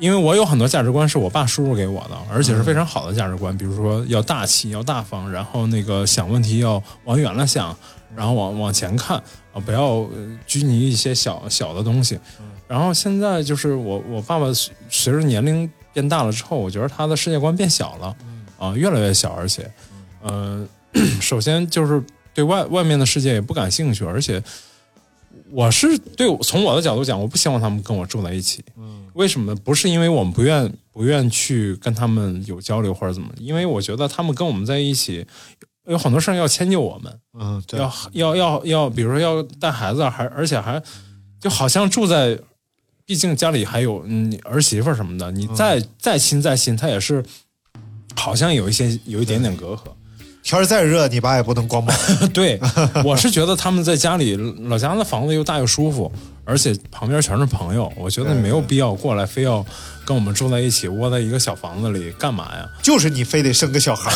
[0.01, 7.77] 因为我有很多价值观是我爸输入给我的，而且是非常好的价值观，比如说要大气、要大方，然后那个想问题要往远了想，
[8.17, 9.23] 然后往往前看
[9.53, 12.19] 啊，不要呃拘泥一些小小的东西。
[12.67, 18.17] 然后现在就是我我爸爸随随着年龄变大了之后，我觉得他的世界观变小了，
[18.59, 19.71] 啊、越来越小，而且，
[20.23, 20.67] 呃，
[21.21, 24.43] 首先就是对外外面的世界也不感兴趣，而且
[25.51, 28.65] 我是对从我的角度讲，我不希望他们跟我住在一起。
[28.77, 29.55] 嗯，为什么？
[29.57, 35.27] 不是因为我们不愿不愿去跟他们有交流或者怎么，因为我觉得他们跟我们在一起，
[35.87, 40.83] 有很多事儿要迁就我们，嗯，对，要要要要，比如说要带孩子，还而且还
[41.39, 42.39] 就好像住在，
[43.05, 47.23] 毕竟家里还有嗯儿媳妇儿什么的，你再、再亲再亲，他也是
[48.16, 49.81] 好像有一些有一点点隔阂。
[50.43, 51.95] 天儿再热，你爸也不能光膀。
[52.33, 52.59] 对，
[53.05, 54.35] 我是觉得他们在家里
[54.71, 56.11] 老家的房子又大又舒服，
[56.45, 59.64] 而且旁边全是朋友，我觉得没有必要过来非要
[60.05, 62.68] 跟我们住在一起，窝在一个小房子里干嘛呀？
[62.82, 64.11] 就是你非得生个小孩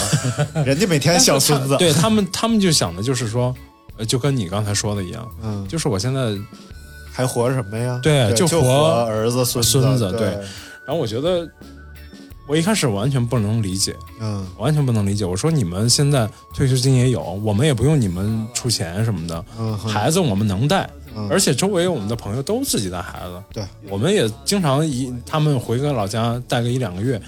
[0.55, 1.77] 儿， 人家每天小孙子。
[1.79, 3.55] 对他们，他们就想的就是说，
[3.97, 6.33] 呃，就跟你刚才说的一样，嗯，就是我现在
[7.13, 8.01] 还活什么呀？
[8.03, 10.29] 对就就活儿子、孙对孙子对
[10.87, 11.49] 然后我觉得，
[12.49, 15.25] 我一开始完全不能理解，嗯完全不能理解。
[15.25, 27.21] 我说你们现在退休金也有，我们也不用你们出钱什么的，嗯孩子我们能带，嗯而且周围我们的朋友都自己带孩子，对，我们也经常一他们回个老家带个一两个月。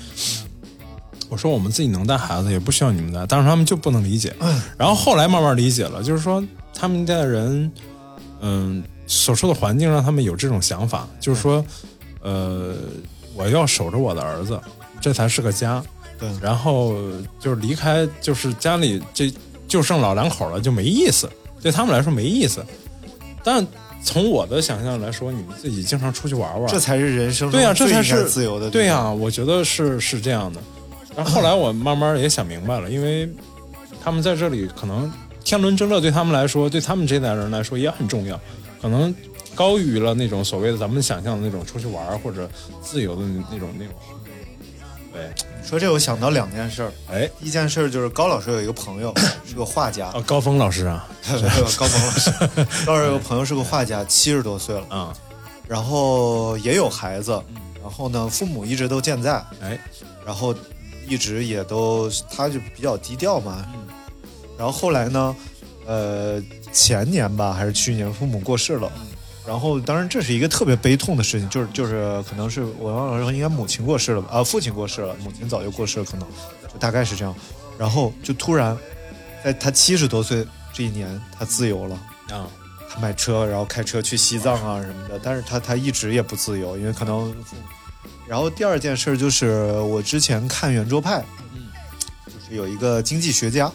[1.29, 4.33] 我说我们自己能带孩子，也不需要你们带，但是他们就不能理解。
[4.79, 7.73] 然后后来慢慢理解了，就是说他们家的人，
[8.41, 11.65] 嗯，所处的环境让他们有这种想法，就是说，
[12.23, 12.77] 呃，
[13.35, 14.61] 我要守着我的儿子，
[15.01, 15.83] 这才是个家。
[16.19, 16.95] 对然后
[17.41, 19.31] 就是离开，就是家里这
[19.69, 21.29] 就剩老两口了，就没意思，
[21.61, 22.65] 对他们来说没意思。
[23.47, 23.65] 但
[24.03, 28.69] 从我的想象来说，你们自己经常出去玩玩，这才是人生对呀、这才是自由的。
[28.69, 30.61] 对呀、我觉得是是这样的。
[31.15, 33.33] 然后后来我慢慢也想明白了，因为
[34.03, 35.09] 他们在这里可能
[35.45, 38.37] 天伦之乐对他们来说，对他们这代人来说也很重要，
[38.83, 39.15] 可能
[39.55, 42.51] 高于了那种所谓的咱们想象的那种出去玩或者
[42.83, 43.95] 自由的那那种那种。
[45.13, 45.31] 对，
[45.69, 46.93] 说这我想到两件事儿。
[47.11, 49.13] 哎，第一件事儿就是高老师有一个朋友
[49.45, 51.09] 是个画家，哦，高峰老师啊，
[51.77, 52.31] 高峰老师，
[52.87, 55.13] 高老师有个朋友是个画家，七十多岁了，啊、
[55.67, 57.33] 然后也有孩子，
[57.83, 59.77] 然后呢，父母一直都健在，哎，
[60.25, 60.55] 然后
[61.09, 63.67] 一直也都他就比较低调嘛，
[64.57, 65.37] 然后后来呢，
[65.85, 66.41] 呃，
[66.73, 68.91] 前年吧还是去年，父母过世了。
[69.47, 74.29] 然后，当然这是一个特别悲痛的事情，就是就是可能是我忘了说，应该母亲过世了吧？
[74.39, 76.27] 啊，父亲过世了，母亲早就过世了，可能
[76.71, 77.35] 就大概是这样。
[77.79, 78.77] 然后就突然，
[79.45, 81.95] 在他七十多岁这一年，他自由了，
[82.31, 82.49] 啊，
[82.91, 85.21] 他买车，然后开车去西藏啊什么的。
[85.23, 87.33] 但是他他一直也不自由，因为可能。
[88.27, 91.25] 然后第二件事就是我之前看圆桌派，
[91.55, 91.69] 嗯
[92.27, 93.71] 就是有一个经济学家，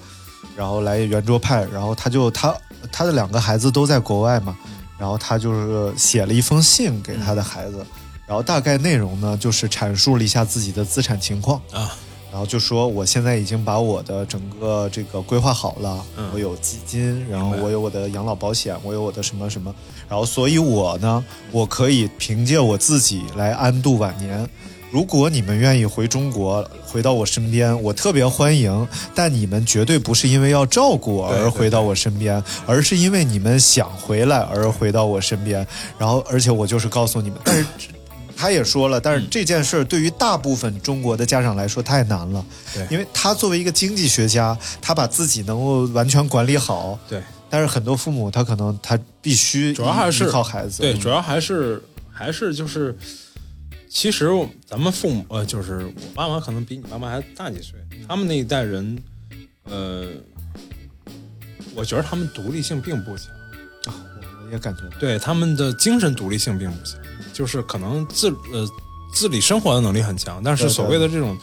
[0.58, 2.54] 然后来圆桌派，然后他就他
[2.92, 4.58] 他的两个孩子都在国外嘛，
[5.02, 7.84] 然后他就是写了一封信给他的孩子，
[8.28, 11.98] 然后大概内容呢就是阐述了一下自己的资产情况啊。
[12.30, 19.74] 然后就说我现在已经把我的整个这个规划好了，嗯我有基金，然后我有我的养老保险，我有我的什么什么，
[20.08, 24.48] 然后所以我呢，我可以凭借我自己来安度晚年。
[24.92, 28.86] 如果你们愿意回中国，回到我身边，我特别欢迎。
[29.16, 35.66] 但你们绝对不是因为要照顾我而回到我身边，而是因为你们想回来而回到我身边。
[35.98, 37.66] 然后，而且我就是告诉你们，但是
[38.36, 51.82] 他也说了，但是这件事儿对于大部分中国的家长来说太难了，对因为他作为一个经济学家，他把自己能够完全管理好，对，但是很多父母他可能他必须主要还是靠孩子，对，嗯主要还是
[52.12, 52.98] 还是就是，
[53.94, 54.30] 其实
[54.66, 57.78] 咱们父母呃，就是我爸妈可能比你爸妈还大几岁，
[58.08, 58.98] 他们那一代人，
[59.66, 60.08] 呃，
[61.76, 63.28] 我觉得他们独立性并不强，
[64.46, 64.98] 我也感觉到。
[64.98, 66.98] 对他们的精神独立性并不强，
[67.34, 68.66] 就是可能自呃
[69.14, 71.38] 自理生活的能力很强，但是所谓的这种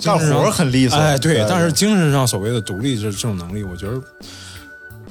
[0.00, 4.02] 干活很利索，哎，对，对但是精神上所谓的独立这这种能力，我觉得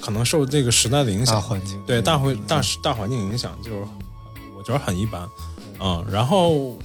[0.01, 1.81] 可能受这个时代的影大响，环境。
[1.87, 3.77] 对大环大大环境影响，就是
[4.57, 5.25] 我觉得很一般，
[5.83, 6.77] 嗯，然后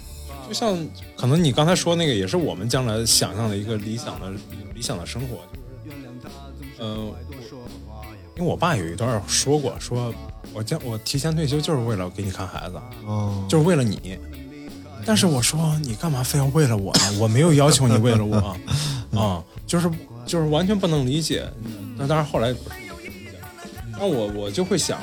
[0.49, 0.77] 就像
[1.17, 4.31] 可能你刚才说那个，也是我们将来想象的一个理想的
[4.75, 5.39] 理想的生活，
[5.85, 5.99] 就是，
[6.81, 7.13] 嗯、
[8.37, 10.13] 因为我爸有一段说过，说
[10.53, 14.19] 我将我提前退休就是为了给你看孩子，哦，就是为了你。
[15.05, 17.19] 但是我说你干嘛非要为了我呢？
[17.21, 18.57] 我没有要求你为了我
[19.17, 19.89] 啊、就是
[20.27, 21.49] 就是完全不能理解。
[21.97, 23.39] 那当然后来不是理解，
[23.93, 24.99] 那我我就会想，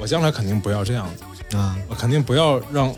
[0.00, 2.94] 我将来肯定不要这样子，啊，我肯定不要让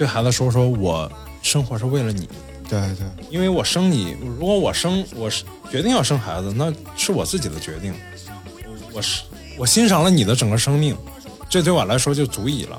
[0.00, 2.26] 对孩子说说我生活是为了你，
[2.66, 7.92] 对对，因为我生你，如果我生我是决定要生孩子，那是我自己的决定，
[8.64, 9.24] 我我是
[9.58, 10.96] 我欣赏了你的整个生命，
[11.50, 12.78] 这对我来说就足以了。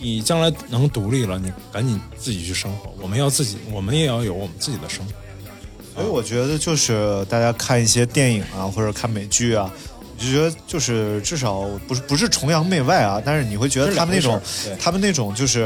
[0.00, 2.92] 你将来能独立了，你赶紧自己去生活。
[3.00, 5.12] 我们要自己，我们也要有我们自己的生活。
[5.94, 9.72] 所以我觉得就是大家看一些电影啊，或者看美剧啊，
[10.18, 14.40] 你就觉得就是至少不是不是崇洋媚外啊，但是你会觉得他们那种
[14.80, 15.64] 他们那种就是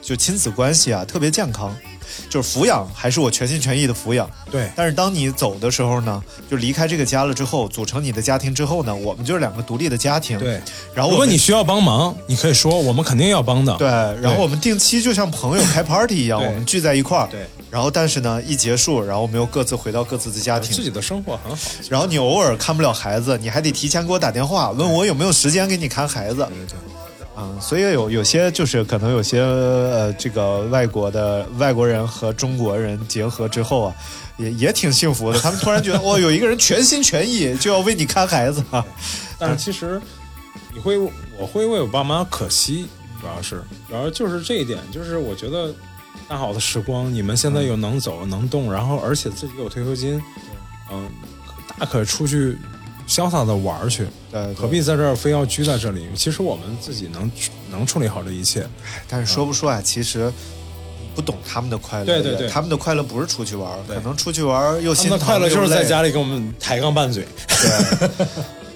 [0.00, 1.74] 就亲子关系啊特别健康，
[2.28, 4.28] 就是抚养还是我全心全意的抚养。
[4.50, 10.38] 对，但是当你走的时候呢，就离开这个家了之后，组成你的家庭之后呢，我们就是两个独立的家庭。
[10.38, 10.60] 对，
[10.94, 13.74] 然后如果你需要帮忙，你可以说，我们肯定要帮的。
[13.76, 13.88] 对，
[14.20, 17.28] 然后我们定期就像朋友开 party 一样，我们聚在一块儿。
[17.30, 20.74] 对，然后但是呢，一结束，然后我们又各自回到各自的家庭。
[20.76, 21.62] 自己的生活很好。
[21.88, 26.36] 然后你偶尔看不了孩子，你还得提前给我打电话，问我有没有时间给你看孩子。
[26.36, 26.76] 对对。
[27.42, 33.94] 嗯，所以有有些就是可能有些呃，这个外国的外国人和中国人结合之后啊，
[34.36, 35.40] 也也挺幸福的。
[35.40, 38.62] 他们突然觉得，哦，有一个人全心全意就要为你看孩子。
[39.38, 40.00] 但是其实
[40.72, 40.96] 你会，
[41.36, 42.86] 我会为我爸妈可惜，
[43.20, 45.74] 主要是主要就是这一点，就是我觉得
[46.28, 50.22] 大好的时光，你们现在又能走能动，然后而且自己有退休金，
[50.92, 51.08] 嗯，
[51.78, 52.56] 大可出去
[53.12, 56.08] 潇洒的玩去，对，何必在这儿非要拘在这里？
[56.16, 57.30] 其实我们自己能
[57.70, 58.66] 能处理好这一切。
[59.06, 60.32] 但是说不说啊，其实
[61.14, 62.06] 不懂他们的快乐。
[62.06, 67.26] 对对对他们的快乐不是出去玩可能出去玩又他心疼们的快乐就是在家里跟我们抬杠拌嘴。
[67.48, 68.08] 对，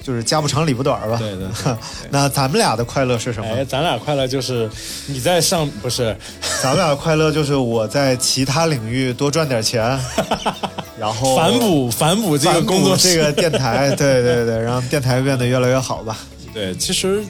[0.07, 1.17] 就是家不长里不短吧。
[1.19, 1.75] 对对 对。
[2.11, 3.51] 那咱们俩的快乐是什么？
[3.53, 4.71] 哎，咱俩快乐就是
[5.07, 6.17] 你在上不是，
[6.63, 9.99] 咱们俩快乐就是我在其他领域多赚点钱，
[10.97, 16.17] 然后反哺反哺这个工作这个电台，对对对，让电台变得越来越好吧。
[16.55, 17.21] 对，其实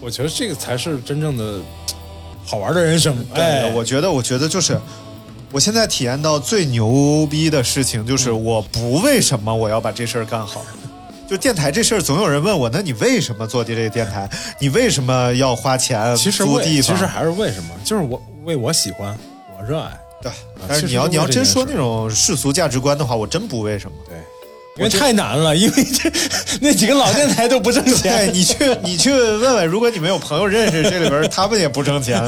[0.00, 1.58] 我觉得这个才是真正的
[2.44, 3.16] 好玩的人生。
[3.34, 4.78] 哎对，，我觉得，我觉得就是。
[5.52, 10.66] 我现在体验到最牛逼的事情就是，嗯我不为什么我要把这事儿干好，
[11.28, 14.28] 就电台这事儿，总有人问我，那你为什么做这个电台？
[14.58, 16.94] 你为什么要花钱租地方？
[16.94, 17.74] 其实还是为什么？
[17.84, 19.16] 就是我为我喜欢，
[19.58, 19.90] 我热爱。
[20.22, 20.32] 对，
[20.68, 23.96] 但是你要你要真说那种世俗价值观的话，我真不为什么。
[24.08, 24.16] 对，
[24.76, 26.10] 因为太难了，因为这
[26.60, 28.30] 那几个老电台都不挣对钱。
[28.32, 32.22] 你去 你去问问，如果你们有朋友认识这里边，他们也不挣钱，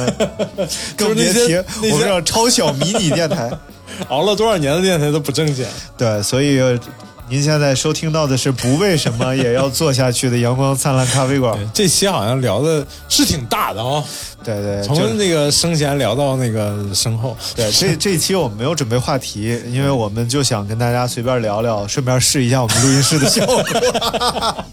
[0.97, 1.55] 更别提
[1.90, 3.51] 我们这种超小迷你电台。
[4.09, 5.66] 熬了多少年的电台都不挣钱。
[5.97, 6.59] 对，所以
[7.29, 11.59] 您现在收听到的是不为什么 也要做下去的阳光灿烂咖啡馆。
[11.74, 14.03] 这期好像聊的是挺大的哦，
[14.45, 17.37] 对对，从那个生前聊到那个身后。
[17.57, 23.62] 对这这期我们没有准备话题，因为我们就想跟大家随便聊聊，顺便试一下我们录音室的效果。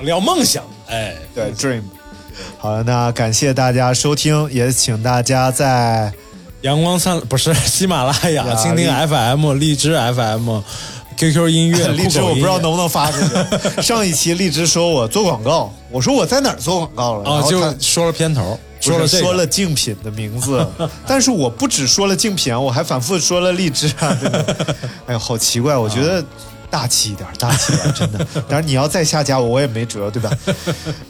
[0.00, 1.82] 聊梦想，哎，对，Dream。
[2.58, 6.12] 好了，那感谢大家收听，也请大家在
[6.62, 10.60] 阳光灿不是喜马拉雅、蜻蜓 FM、荔枝 FM、
[11.20, 13.28] QQ 音乐、 荔枝我不知道能不能发出去。
[13.82, 17.24] 上一期荔枝说我做广告，我说我在哪儿做广告了？
[17.24, 20.66] 然啊，就说了片头，说了说了这个说了竞品的名字，
[21.06, 24.16] 但是我不只说了竞品啊，我还反复说了荔枝啊？
[25.06, 26.24] 哎呦，好奇怪，我觉得
[26.70, 28.26] 大气一点，大气一点，真的。
[28.48, 30.30] 当然你要再下架我，我也没辙，对吧？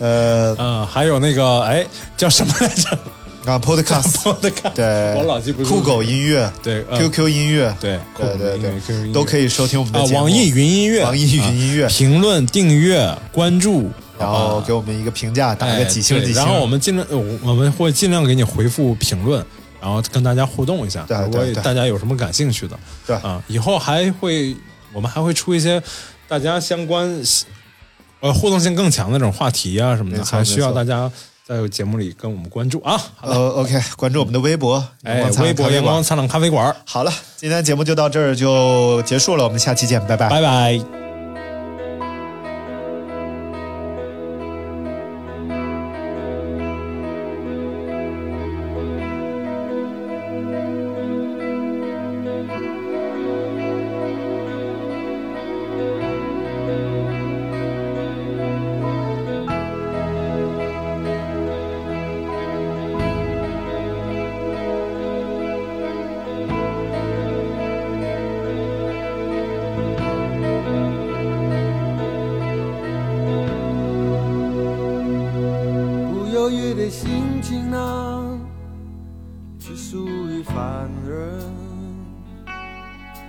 [0.01, 1.87] 呃嗯，还有那个哎
[2.17, 2.99] 叫什么来着？
[3.47, 8.71] 啊，Podcast，Podcast 对，我老记不住酷狗音乐，对呃，QQ 音乐，对对对对，
[9.07, 10.21] 乐都可以收听我们的啊，节目。
[10.21, 11.87] 网易云音乐，网易云音乐。
[11.87, 14.65] 啊评论、订阅、关注，然后啊。
[14.67, 16.35] 给我们一个评价，打个几星几星。
[16.35, 19.45] 然后我们尽量，呃我们会尽量给你回复评论，
[19.81, 21.05] 然后跟大家互动一下。
[21.09, 21.63] 对如果对对。
[21.63, 23.17] 大家有什么感兴趣的，对。
[23.17, 24.55] 啊，以后还会
[24.93, 25.83] 我们还会出一些
[26.29, 27.09] 大家相关
[28.21, 31.11] 呃互动性更强的那种话题啊什么的，还需要大家
[31.51, 32.97] 在节目里跟我们关注啊。
[33.17, 40.29] 好了，呃，OK，关注我们的微博，哎微博阳光灿烂咖啡馆，好了，今天节目就到这儿就结束了，我们下期见，拜拜。
[40.29, 41.00] 拜拜。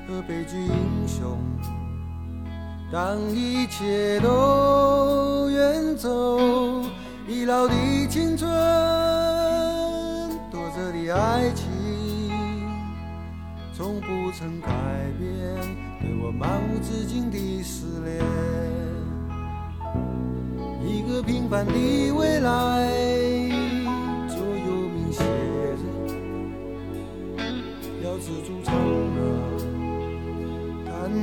[0.07, 1.37] 和悲剧英雄。
[2.91, 6.83] 当一切都远走，
[7.27, 7.73] 已老的
[8.09, 8.49] 青春，
[10.51, 11.67] 躲着的爱情，
[13.73, 14.67] 从不曾改
[15.17, 15.29] 变，
[16.01, 18.21] 对我漫无止境的思念。
[20.83, 21.73] 一个平凡的
[22.11, 22.91] 未来，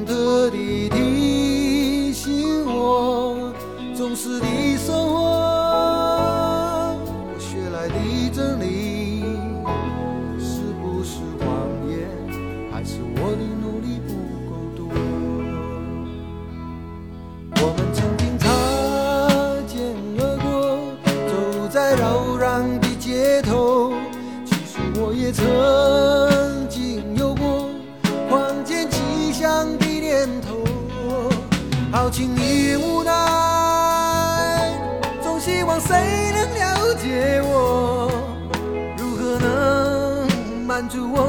[0.09, 3.53] 彻底提醒我
[3.95, 4.68] 总是你
[40.79, 41.28] 关注我